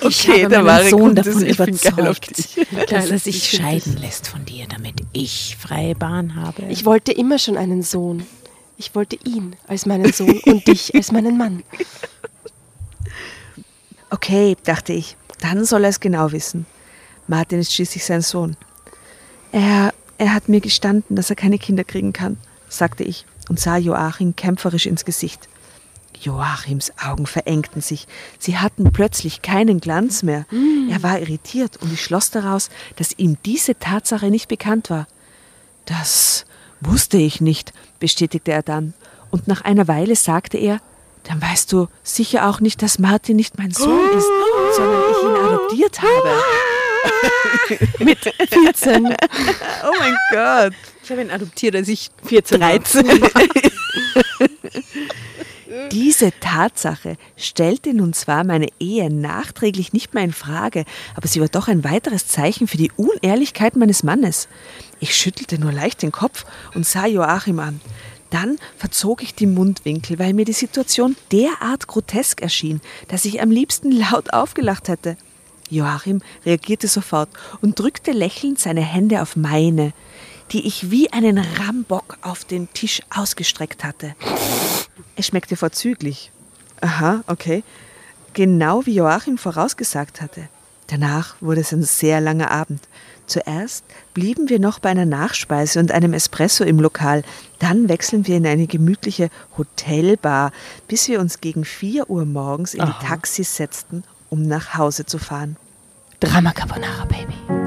[0.00, 2.56] Ich Okay, habe meinen wahre Sohn davon ich überzeugt,
[2.88, 6.62] dass er sich scheiden lässt von dir, damit ich freie Bahn habe.
[6.68, 8.24] Ich wollte immer schon einen Sohn.
[8.76, 11.64] Ich wollte ihn als meinen Sohn und dich als meinen Mann.
[14.10, 16.66] Okay, dachte ich, dann soll er es genau wissen.
[17.26, 18.56] Martin ist schließlich sein Sohn.
[19.52, 22.38] Er, er hat mir gestanden, dass er keine Kinder kriegen kann,
[22.68, 25.48] sagte ich und sah Joachim kämpferisch ins Gesicht.
[26.20, 28.06] Joachims Augen verengten sich.
[28.38, 30.46] Sie hatten plötzlich keinen Glanz mehr.
[30.90, 35.06] Er war irritiert und ich schloss daraus, dass ihm diese Tatsache nicht bekannt war.
[35.84, 36.44] Das
[36.80, 38.94] wusste ich nicht, bestätigte er dann.
[39.30, 40.80] Und nach einer Weile sagte er,
[41.24, 44.28] dann weißt du sicher auch nicht, dass Martin nicht mein Sohn ist,
[44.76, 46.42] sondern ich ihn adoptiert habe.
[48.04, 49.06] Mit 14.
[49.06, 50.74] Oh mein Gott.
[51.02, 52.68] Ich habe ihn adoptiert, als ich 14 war.
[52.70, 53.06] 13
[55.92, 61.48] Diese Tatsache stellte nun zwar meine Ehe nachträglich nicht mehr in Frage, aber sie war
[61.48, 64.48] doch ein weiteres Zeichen für die Unehrlichkeit meines Mannes.
[65.00, 66.44] Ich schüttelte nur leicht den Kopf
[66.74, 67.80] und sah Joachim an.
[68.30, 73.50] Dann verzog ich die Mundwinkel, weil mir die Situation derart grotesk erschien, dass ich am
[73.50, 75.16] liebsten laut aufgelacht hätte.
[75.70, 77.28] Joachim reagierte sofort
[77.60, 79.92] und drückte lächelnd seine Hände auf meine,
[80.52, 84.14] die ich wie einen Rambock auf den Tisch ausgestreckt hatte.
[85.16, 86.30] Es schmeckte vorzüglich.
[86.80, 87.62] Aha, okay.
[88.34, 90.48] Genau wie Joachim vorausgesagt hatte.
[90.88, 92.80] Danach wurde es ein sehr langer Abend.
[93.26, 93.84] Zuerst
[94.14, 97.22] blieben wir noch bei einer Nachspeise und einem Espresso im Lokal.
[97.58, 100.50] Dann wechseln wir in eine gemütliche Hotelbar,
[100.88, 105.18] bis wir uns gegen 4 Uhr morgens in die Taxis setzten, um nach Hause zu
[105.18, 105.56] fahren.
[106.20, 107.57] Drama Carbonara, Baby.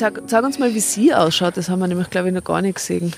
[0.00, 1.58] Sag, sag uns mal, wie sie ausschaut.
[1.58, 3.12] Das haben wir nämlich, glaube ich, noch gar nicht gesehen.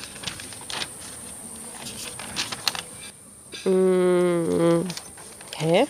[5.55, 5.87] Hä?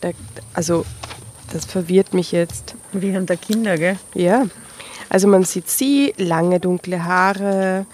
[0.00, 0.10] Da,
[0.54, 0.86] also,
[1.52, 2.76] das verwirrt mich jetzt.
[2.92, 3.98] Wir haben da Kinder, gell?
[4.14, 4.44] Ja.
[5.08, 7.84] Also man sieht sie, lange dunkle Haare,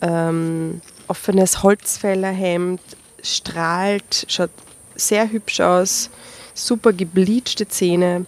[0.00, 2.80] ähm, offenes Holzfällerhemd,
[3.22, 4.48] strahlt, schaut
[4.94, 6.08] sehr hübsch aus,
[6.54, 8.24] super gebleachte Zähne.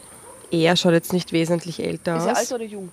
[0.53, 2.53] Er schaut jetzt nicht wesentlich älter aus.
[2.53, 2.90] oder jung?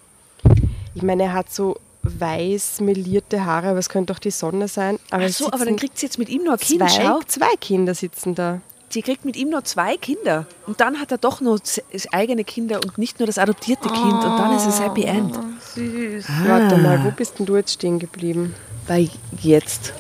[0.95, 4.97] Ich meine, er hat so weiß melierte Haare, aber es könnte doch die Sonne sein.
[5.11, 6.79] Aber Ach so, aber dann kriegt sie jetzt mit ihm noch ein Kind.
[6.89, 7.19] zwei, Schau.
[7.27, 8.61] zwei Kinder sitzen da.
[8.91, 10.47] Sie kriegt mit ihm noch zwei Kinder.
[10.65, 14.13] Und dann hat er doch noch z- eigene Kinder und nicht nur das adoptierte Kind.
[14.13, 15.37] Und dann ist es Happy End.
[15.75, 16.25] Süß.
[16.47, 18.55] Warte mal, wo bist denn du jetzt stehen geblieben?
[18.87, 19.07] Bei
[19.41, 19.93] jetzt.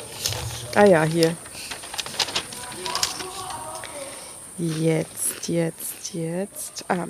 [0.73, 1.35] Ah ja, hier.
[4.57, 6.85] Jetzt, jetzt, jetzt.
[6.87, 7.05] Ah.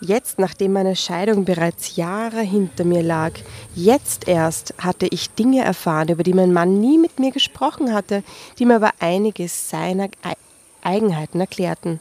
[0.00, 3.32] Jetzt, nachdem meine Scheidung bereits Jahre hinter mir lag,
[3.74, 8.22] jetzt erst hatte ich Dinge erfahren, über die mein Mann nie mit mir gesprochen hatte,
[8.58, 10.34] die mir aber einiges seiner Ei-
[10.82, 11.98] Eigenheiten erklärten.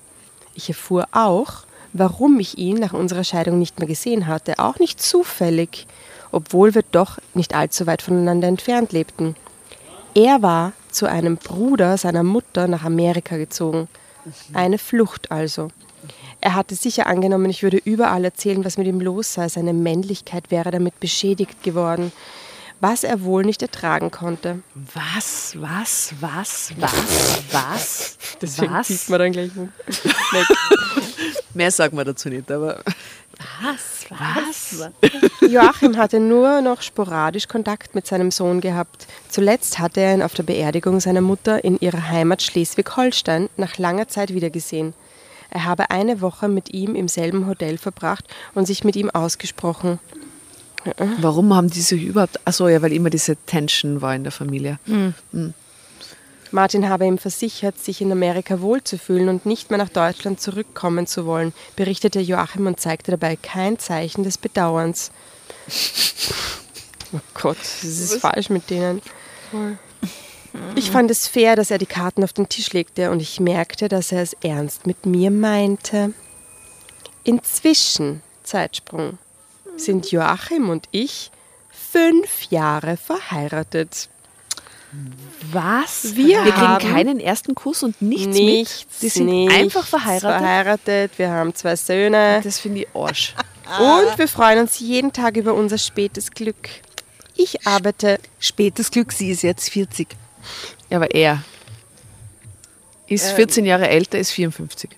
[0.55, 5.01] Ich erfuhr auch, warum ich ihn nach unserer Scheidung nicht mehr gesehen hatte, auch nicht
[5.01, 5.87] zufällig,
[6.33, 9.37] obwohl wir doch nicht allzu weit voneinander entfernt lebten.
[10.13, 13.87] Er war zu einem Bruder seiner Mutter nach Amerika gezogen.
[14.53, 15.69] Eine Flucht also.
[16.41, 19.49] Er hatte sicher angenommen, ich würde überall erzählen, was mit ihm los sei.
[19.49, 22.11] Seine Männlichkeit wäre damit beschädigt geworden,
[22.79, 24.59] was er wohl nicht ertragen konnte.
[24.93, 26.97] Was, was, was, was,
[27.51, 28.17] was?
[28.59, 29.09] was?
[29.09, 29.71] man dann gleich um.
[31.53, 32.83] Mehr sagen wir dazu nicht, aber.
[33.61, 34.05] Was?
[34.09, 34.89] Was?
[35.41, 39.07] Joachim hatte nur noch sporadisch Kontakt mit seinem Sohn gehabt.
[39.29, 44.07] Zuletzt hatte er ihn auf der Beerdigung seiner Mutter in ihrer Heimat Schleswig-Holstein nach langer
[44.07, 44.93] Zeit wiedergesehen.
[45.55, 48.25] Er habe eine Woche mit ihm im selben Hotel verbracht
[48.55, 49.99] und sich mit ihm ausgesprochen.
[51.21, 52.45] Warum haben die sich überhaupt.
[52.45, 54.79] Achso, ja, weil immer diese Tension war in der Familie.
[56.51, 61.25] Martin habe ihm versichert, sich in Amerika wohlzufühlen und nicht mehr nach Deutschland zurückkommen zu
[61.25, 65.11] wollen, berichtete Joachim und zeigte dabei kein Zeichen des Bedauerns.
[67.13, 69.01] Oh Gott, das ist falsch mit denen.
[70.75, 73.87] Ich fand es fair, dass er die Karten auf den Tisch legte und ich merkte,
[73.87, 76.13] dass er es ernst mit mir meinte.
[77.23, 79.17] Inzwischen, Zeitsprung,
[79.77, 81.31] sind Joachim und ich
[81.91, 84.09] fünf Jahre verheiratet.
[85.51, 86.15] Was?
[86.15, 89.01] Wir Wir haben kriegen keinen ersten Kuss und nichts, Nichts, mit.
[89.01, 90.39] Die sind nichts einfach verheiratet.
[90.41, 91.11] verheiratet.
[91.17, 93.33] Wir haben zwei Söhne Das finde ich Arsch.
[93.79, 96.69] und wir freuen uns jeden Tag über unser spätes Glück.
[97.35, 100.07] Ich arbeite, Spätes Glück, sie ist jetzt 40.
[100.89, 101.43] Ja, aber er
[103.07, 104.89] ist 14 Jahre älter, ist 54.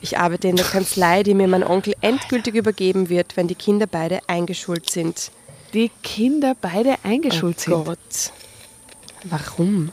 [0.00, 3.86] ich arbeite in der Kanzlei, die mir mein Onkel endgültig übergeben wird, wenn die Kinder
[3.86, 5.30] beide eingeschult sind.
[5.72, 7.84] Die Kinder beide eingeschult oh sind.
[7.84, 8.32] Gott.
[9.24, 9.92] Warum?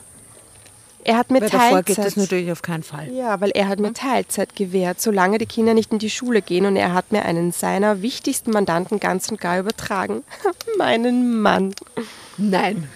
[1.08, 2.06] Er hat mir Weil davor geht Teilzeit.
[2.06, 3.10] das natürlich auf keinen Fall.
[3.14, 6.66] Ja, weil er hat mir Teilzeit gewährt, solange die Kinder nicht in die Schule gehen
[6.66, 10.24] und er hat mir einen seiner wichtigsten Mandanten ganz und gar übertragen.
[10.78, 11.74] Meinen Mann.
[12.38, 12.90] Nein.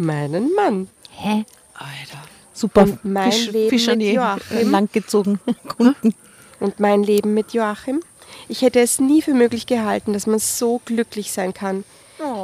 [0.00, 0.88] Meinen Mann.
[1.10, 1.44] Hä?
[1.74, 2.22] Alter.
[2.54, 2.82] Super.
[2.84, 4.70] Und mein Fisch, Leben Fisch mit Joachim.
[4.70, 5.40] langgezogen
[5.76, 6.14] Kunden.
[6.58, 8.00] Und mein Leben mit Joachim?
[8.48, 11.84] Ich hätte es nie für möglich gehalten, dass man so glücklich sein kann.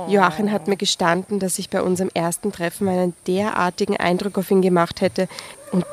[0.09, 4.61] Joachim hat mir gestanden, dass ich bei unserem ersten Treffen einen derartigen Eindruck auf ihn
[4.61, 5.27] gemacht hätte.
[5.73, 5.87] Und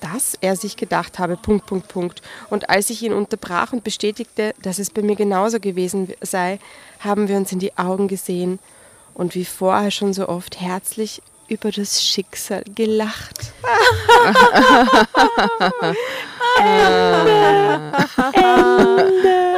[0.00, 2.22] dass er sich gedacht habe, Punkt, Punkt, Punkt.
[2.48, 6.58] Und als ich ihn unterbrach und bestätigte, dass es bei mir genauso gewesen sei,
[7.00, 8.58] haben wir uns in die Augen gesehen
[9.16, 13.52] und wie vorher schon so oft herzlich über das Schicksal gelacht.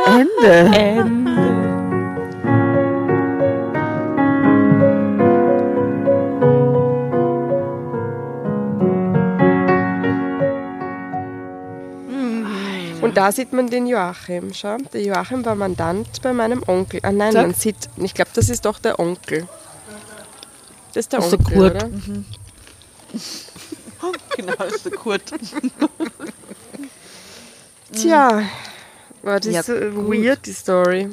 [0.06, 0.76] Ende.
[0.76, 1.37] Ende.
[13.08, 14.52] Und da sieht man den Joachim.
[14.52, 17.00] Schau, der Joachim war Mandant bei meinem Onkel.
[17.02, 17.42] Ah nein, Sag.
[17.46, 19.48] man sieht, ich glaube, das ist doch der Onkel.
[20.92, 21.74] Das ist der Das ist der Onkel, Kurt.
[21.84, 21.90] oder?
[24.36, 25.22] Genau, das ist der Kurt.
[27.92, 28.42] Tja,
[29.22, 31.08] war das Ja, so weird, die Story.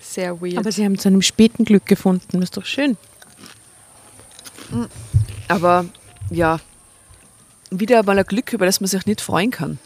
[0.00, 0.58] Sehr weird.
[0.58, 2.26] Aber sie haben zu einem späten Glück gefunden.
[2.32, 2.96] Das ist doch schön.
[5.46, 5.84] Aber
[6.30, 6.58] ja,
[7.70, 9.78] wieder mal ein Glück, über das man sich nicht freuen kann.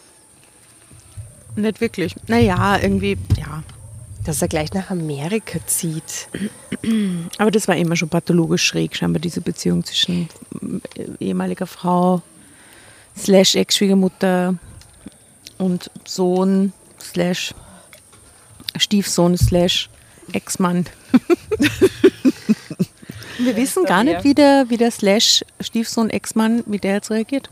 [1.59, 2.15] Nicht wirklich.
[2.29, 3.65] Naja, irgendwie, ja.
[4.25, 6.29] dass er gleich nach Amerika zieht.
[7.39, 10.29] Aber das war immer schon pathologisch schräg, scheinbar diese Beziehung zwischen
[10.97, 12.23] äh, ehemaliger Frau
[13.17, 14.55] slash Ex-Schwiegermutter
[15.59, 17.53] und Sohn slash
[18.77, 19.91] Stiefsohn slash
[20.33, 20.87] Ex-Mann.
[23.39, 27.51] Wir wissen gar nicht, wie der, wie der slash Stiefsohn Ex-Mann, wie der jetzt reagiert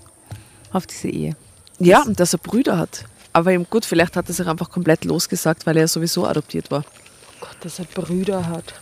[0.72, 1.34] auf diese Ehe.
[1.80, 3.04] Ja, und dass er Brüder hat.
[3.36, 6.86] Aber eben gut, vielleicht hat er sich einfach komplett losgesagt, weil er sowieso adoptiert war.
[7.38, 8.72] Gott, dass er Brüder hat.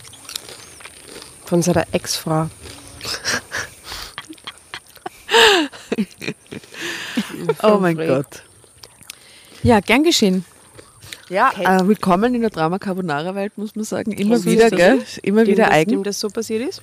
[1.44, 2.48] Von seiner Ex-Frau.
[7.62, 7.96] Oh mein.
[7.96, 8.42] Gott.
[9.62, 10.44] Ja, gern geschehen.
[11.28, 14.12] Ja, äh, willkommen in der Drama Carbonara Welt, muss man sagen.
[14.12, 15.02] Immer wieder, gell?
[15.22, 15.90] Immer wieder eigen.
[15.90, 16.80] Dem das so passiert ist?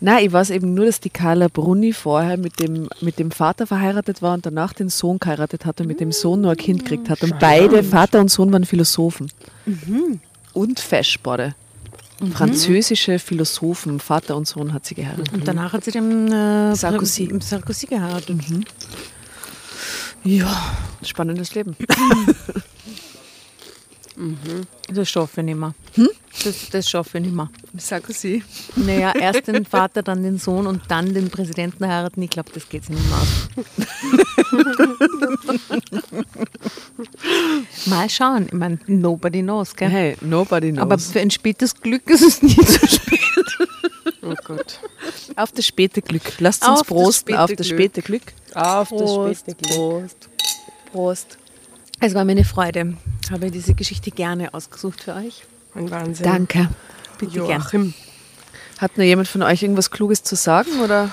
[0.00, 3.66] Nein, ich weiß eben nur, dass die Carla Bruni vorher mit dem, mit dem Vater
[3.66, 6.84] verheiratet war und danach den Sohn geheiratet hat und mit dem Sohn nur ein Kind
[6.84, 7.22] gekriegt hat.
[7.24, 9.30] Und beide, Vater und Sohn, waren Philosophen.
[10.52, 11.54] Und Feschborde.
[12.32, 15.32] Französische Philosophen, Vater und Sohn hat sie geheiratet.
[15.32, 17.32] Und danach hat sie den äh, Sarkozy.
[17.40, 18.36] Sarkozy geheiratet.
[20.24, 21.76] Ja, spannendes Leben.
[24.92, 25.74] Das schaffe ich nicht mehr.
[26.44, 27.48] Das, das schaffe ich nicht mehr.
[27.76, 28.42] Sarkozy.
[28.76, 32.22] Naja, erst den Vater, dann den Sohn und dann den Präsidenten heiraten.
[32.22, 33.28] Ich glaube, das geht sich nicht mehr aus.
[37.86, 38.46] Mal schauen.
[38.46, 39.88] Ich meine, nobody knows, gell?
[39.88, 40.82] Hey, nobody knows.
[40.82, 43.20] Aber für ein spätes Glück ist es nie zu spät.
[44.22, 44.80] Oh Gott.
[45.36, 46.22] auf das späte Glück.
[46.40, 47.78] Lasst uns Auf das prosten späte auf das Glück.
[47.78, 48.22] späte Glück.
[48.54, 49.76] Auf Prost, das späte Glück.
[49.78, 50.28] Prost.
[50.92, 51.37] Prost.
[52.00, 52.94] Es war mir eine Freude.
[53.30, 55.42] Habe diese Geschichte gerne ausgesucht für euch.
[55.74, 56.24] Ein Wahnsinn.
[56.24, 56.68] Danke.
[57.18, 57.46] Bitte gern.
[57.46, 57.94] Joachim.
[58.78, 61.10] Hat nur jemand von euch irgendwas Kluges zu sagen oder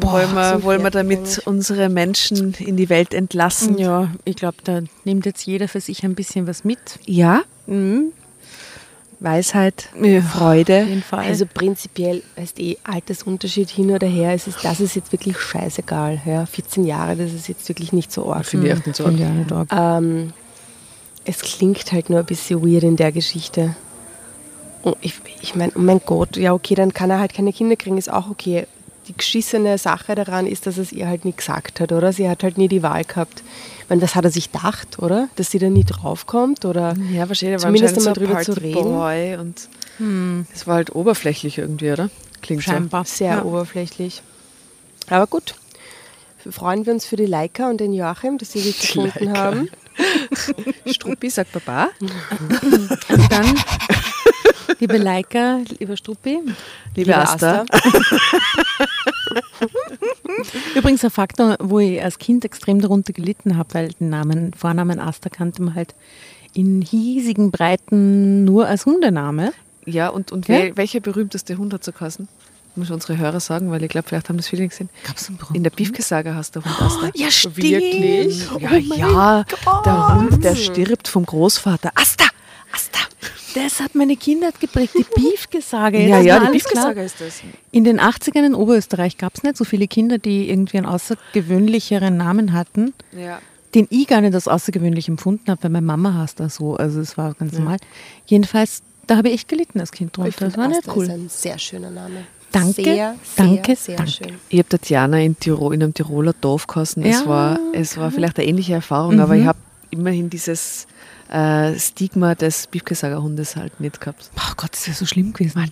[0.00, 3.78] wollen, wir, wollen wir damit unsere Menschen in die Welt entlassen?
[3.78, 6.98] Ja, ich glaube, da nimmt jetzt jeder für sich ein bisschen was mit.
[7.06, 7.44] Ja?
[7.66, 8.12] Mhm.
[9.20, 10.22] Weisheit, Ja.
[10.22, 10.82] Freude.
[10.82, 11.26] Auf jeden Fall.
[11.26, 16.20] Also prinzipiell, heißt eh, Altersunterschied hin oder her, ist es, das ist jetzt wirklich scheißegal.
[16.24, 18.46] Ja, 14 Jahre, das ist jetzt wirklich nicht so arg.
[18.46, 19.06] Finde ich echt nicht so.
[19.06, 19.68] Auch nicht arg.
[19.72, 20.32] Ähm,
[21.24, 23.74] es klingt halt nur ein bisschen weird in der Geschichte.
[24.82, 27.76] Und ich, ich meine, oh mein Gott, ja okay, dann kann er halt keine Kinder
[27.76, 28.66] kriegen, ist auch okay.
[29.08, 32.12] Die geschissene Sache daran ist, dass er es ihr halt nie gesagt hat, oder?
[32.12, 33.42] Sie hat halt nie die Wahl gehabt.
[33.82, 35.28] Ich meine, das hat er sich gedacht, oder?
[35.36, 36.94] Dass sie da nie draufkommt, oder?
[37.10, 39.38] Ja, wahrscheinlich war Zumindest einmal so drüber zu reden.
[39.40, 39.68] Und
[40.54, 42.10] es war halt oberflächlich irgendwie, oder?
[42.42, 43.04] Klingt Scheinbar.
[43.06, 43.44] Sehr Ja.
[43.44, 44.22] oberflächlich.
[45.08, 45.54] Aber gut.
[46.50, 49.38] Freuen wir uns für die Leica und den Joachim, dass sie sich gefunden Leica.
[49.38, 49.70] haben.
[50.34, 50.52] so.
[50.92, 51.88] Struppi sagt Baba.
[52.00, 53.54] Und dann,
[54.80, 56.38] liebe Leika, lieber Struppi.
[56.94, 57.64] Liebe Asta.
[60.74, 65.00] Übrigens ein Faktor, wo ich als Kind extrem darunter gelitten habe, weil den Namen, Vornamen
[65.00, 65.94] Asta kannte man halt
[66.54, 69.52] in hiesigen Breiten nur als Hundename.
[69.84, 70.56] Ja, und, und Ja?
[70.56, 72.28] wel- welcher berühmteste Hund hat zu kassen?
[72.76, 74.88] Muss unsere Hörer sagen, weil ich glaube, vielleicht haben das viele gesehen.
[75.04, 77.10] Gab's einen In der Biefke-Saga hast du Hund Asta.
[77.14, 77.56] Ja, stimmt.
[77.56, 78.46] Wirklich?
[78.46, 78.58] Ja, oh
[78.94, 79.86] ja, Gott.
[79.86, 81.90] der Hund, der stirbt vom Großvater.
[81.94, 82.24] Asta!
[82.78, 82.98] Asta!
[83.54, 86.06] Das hat meine Kindheit geprägt, die Biefke-Sage.
[86.06, 86.96] Ja, ja, die klar.
[86.96, 87.40] ist das.
[87.72, 92.16] In den 80ern in Oberösterreich gab es nicht so viele Kinder, die irgendwie einen außergewöhnlicheren
[92.16, 93.40] Namen hatten, Ja.
[93.74, 96.76] den ich gar nicht als außergewöhnlich empfunden habe, weil meine Mama heißt da so.
[96.76, 97.78] Also es war ganz normal.
[98.26, 100.46] Jedenfalls, da habe ich echt gelitten als Kind drunter.
[100.46, 101.04] Das war nicht Asta cool.
[101.04, 102.24] ist ein sehr schöner Name.
[102.52, 104.10] Danke, Sehr, sehr, danke, sehr danke.
[104.12, 104.34] schön.
[104.48, 107.02] Ich habe Tatjana in, Tirol, in einem Tiroler Dorf geheißen.
[107.04, 109.40] Es Ja, war, es war vielleicht eine ähnliche Erfahrung, aber Mhm.
[109.42, 109.58] ich habe
[109.90, 110.86] immerhin dieses
[111.30, 114.30] äh, Stigma des Beefkesager-Hundes halt nicht gehabt.
[114.36, 115.70] Oh Gott, das wäre so schlimm gewesen.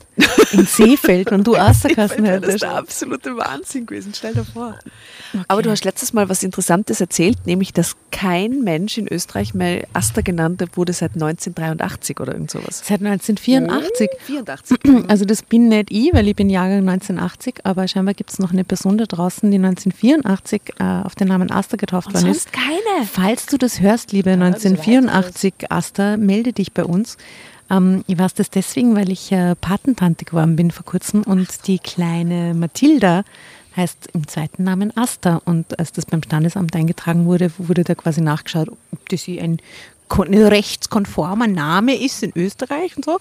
[0.52, 2.54] In Seefeld, wenn du Asterkassen Das hättest.
[2.54, 4.78] ist der absolute Wahnsinn gewesen, stell dir vor.
[5.48, 9.86] Aber du hast letztes Mal was Interessantes erzählt, nämlich, dass kein Mensch in Österreich mehr
[9.92, 12.82] Aster genannt wurde seit 1983 oder irgend sowas.
[12.84, 14.10] Seit 1984.
[14.26, 14.78] 84.
[15.08, 18.52] Also das bin nicht ich, weil ich bin Jahrgang 1980, aber scheinbar gibt es noch
[18.52, 22.52] eine Person da draußen, die 1984 äh, auf den Namen Aster getauft worden ist.
[22.52, 23.06] keine.
[23.10, 27.16] Falls du das hörst, liebe 1984 Aster, melde dich bei uns.
[27.70, 31.78] Ähm, ich weiß das deswegen, weil ich äh, Patentante geworden bin vor kurzem und die
[31.78, 33.24] kleine Mathilda
[33.76, 35.42] heißt im zweiten Namen Aster.
[35.44, 39.58] Und als das beim Standesamt eingetragen wurde, wurde da quasi nachgeschaut, ob das hier ein
[40.08, 43.18] kon- ein rechtskonformer Name ist in Österreich und so.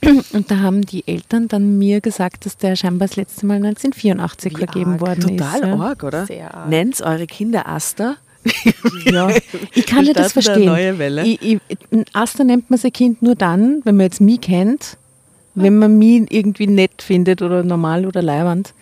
[0.32, 4.56] Und da haben die Eltern dann mir gesagt, dass der scheinbar das letzte Mal 1984
[4.56, 5.00] vergeben arg.
[5.00, 5.66] worden Total ist.
[5.66, 5.74] ja.
[5.76, 6.26] arg, oder?
[6.26, 6.68] Sehr arg.
[6.70, 8.16] Nennt eure Kinder Aster.
[9.04, 9.30] Ja,
[9.74, 10.64] ich kann nicht das verstehen.
[10.66, 11.24] neue Welle.
[11.24, 11.58] Ich, ich,
[11.92, 14.96] ein Aster nennt man sein Kind nur dann, wenn man jetzt mich kennt,
[15.54, 18.74] wenn man mich irgendwie nett findet oder normal oder leiwand.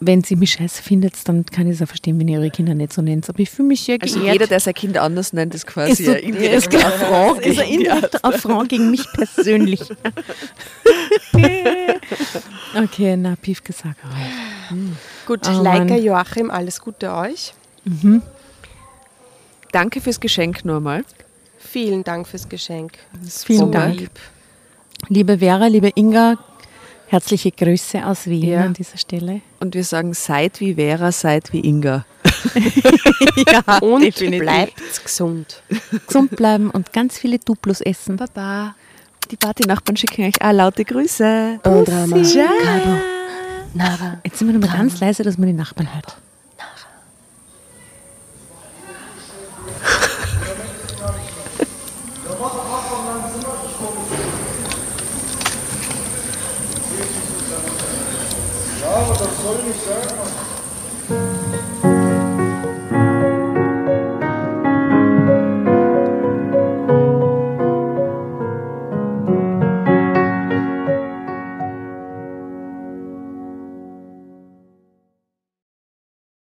[0.00, 2.72] Wenn sie mich scheiße findet, dann kann ich es auch verstehen, wenn ihr eure Kinder
[2.72, 3.28] nicht so nennt.
[3.28, 4.32] Aber ich fühle mich sehr Also geehrt.
[4.34, 7.58] jeder, der sein Kind anders nennt, ist ist quasi so, ein indirekter ist Affront ist
[7.58, 9.80] ein gegen die indirekter Affront gegen mich persönlich.
[12.76, 13.96] okay, na, Pief gesagt.
[15.26, 15.96] Gut, Oh Leica.
[15.96, 17.54] Joachim, alles Gute euch.
[19.72, 21.04] Danke fürs Geschenk nur mal.
[21.58, 22.92] Vielen Dank fürs Geschenk.
[23.44, 24.00] Vielen So Dank.
[24.00, 24.10] lieb.
[25.08, 26.38] Liebe Vera, liebe Inga,
[27.08, 28.60] herzliche Grüße aus Wien Ja.
[28.62, 29.40] an dieser Stelle.
[29.60, 32.04] Und wir sagen, seid wie Vera, seid wie Inga.
[33.52, 34.40] ja, Und definitiv.
[34.40, 35.62] bleibt gesund.
[36.06, 38.16] gesund bleiben und ganz viele Duplos essen.
[38.16, 38.74] Baba.
[39.30, 41.60] Die Party-Nachbarn schicken euch auch laute Grüße.
[41.64, 42.22] Und Rama.
[42.22, 42.46] Ciao.
[42.62, 42.98] Cabo.
[43.74, 44.20] Nara.
[44.24, 46.16] Jetzt sind wir nochmal ganz leise, dass man die Nachbarn hört.
[58.98, 61.37] Ja, aber das soll nicht sein.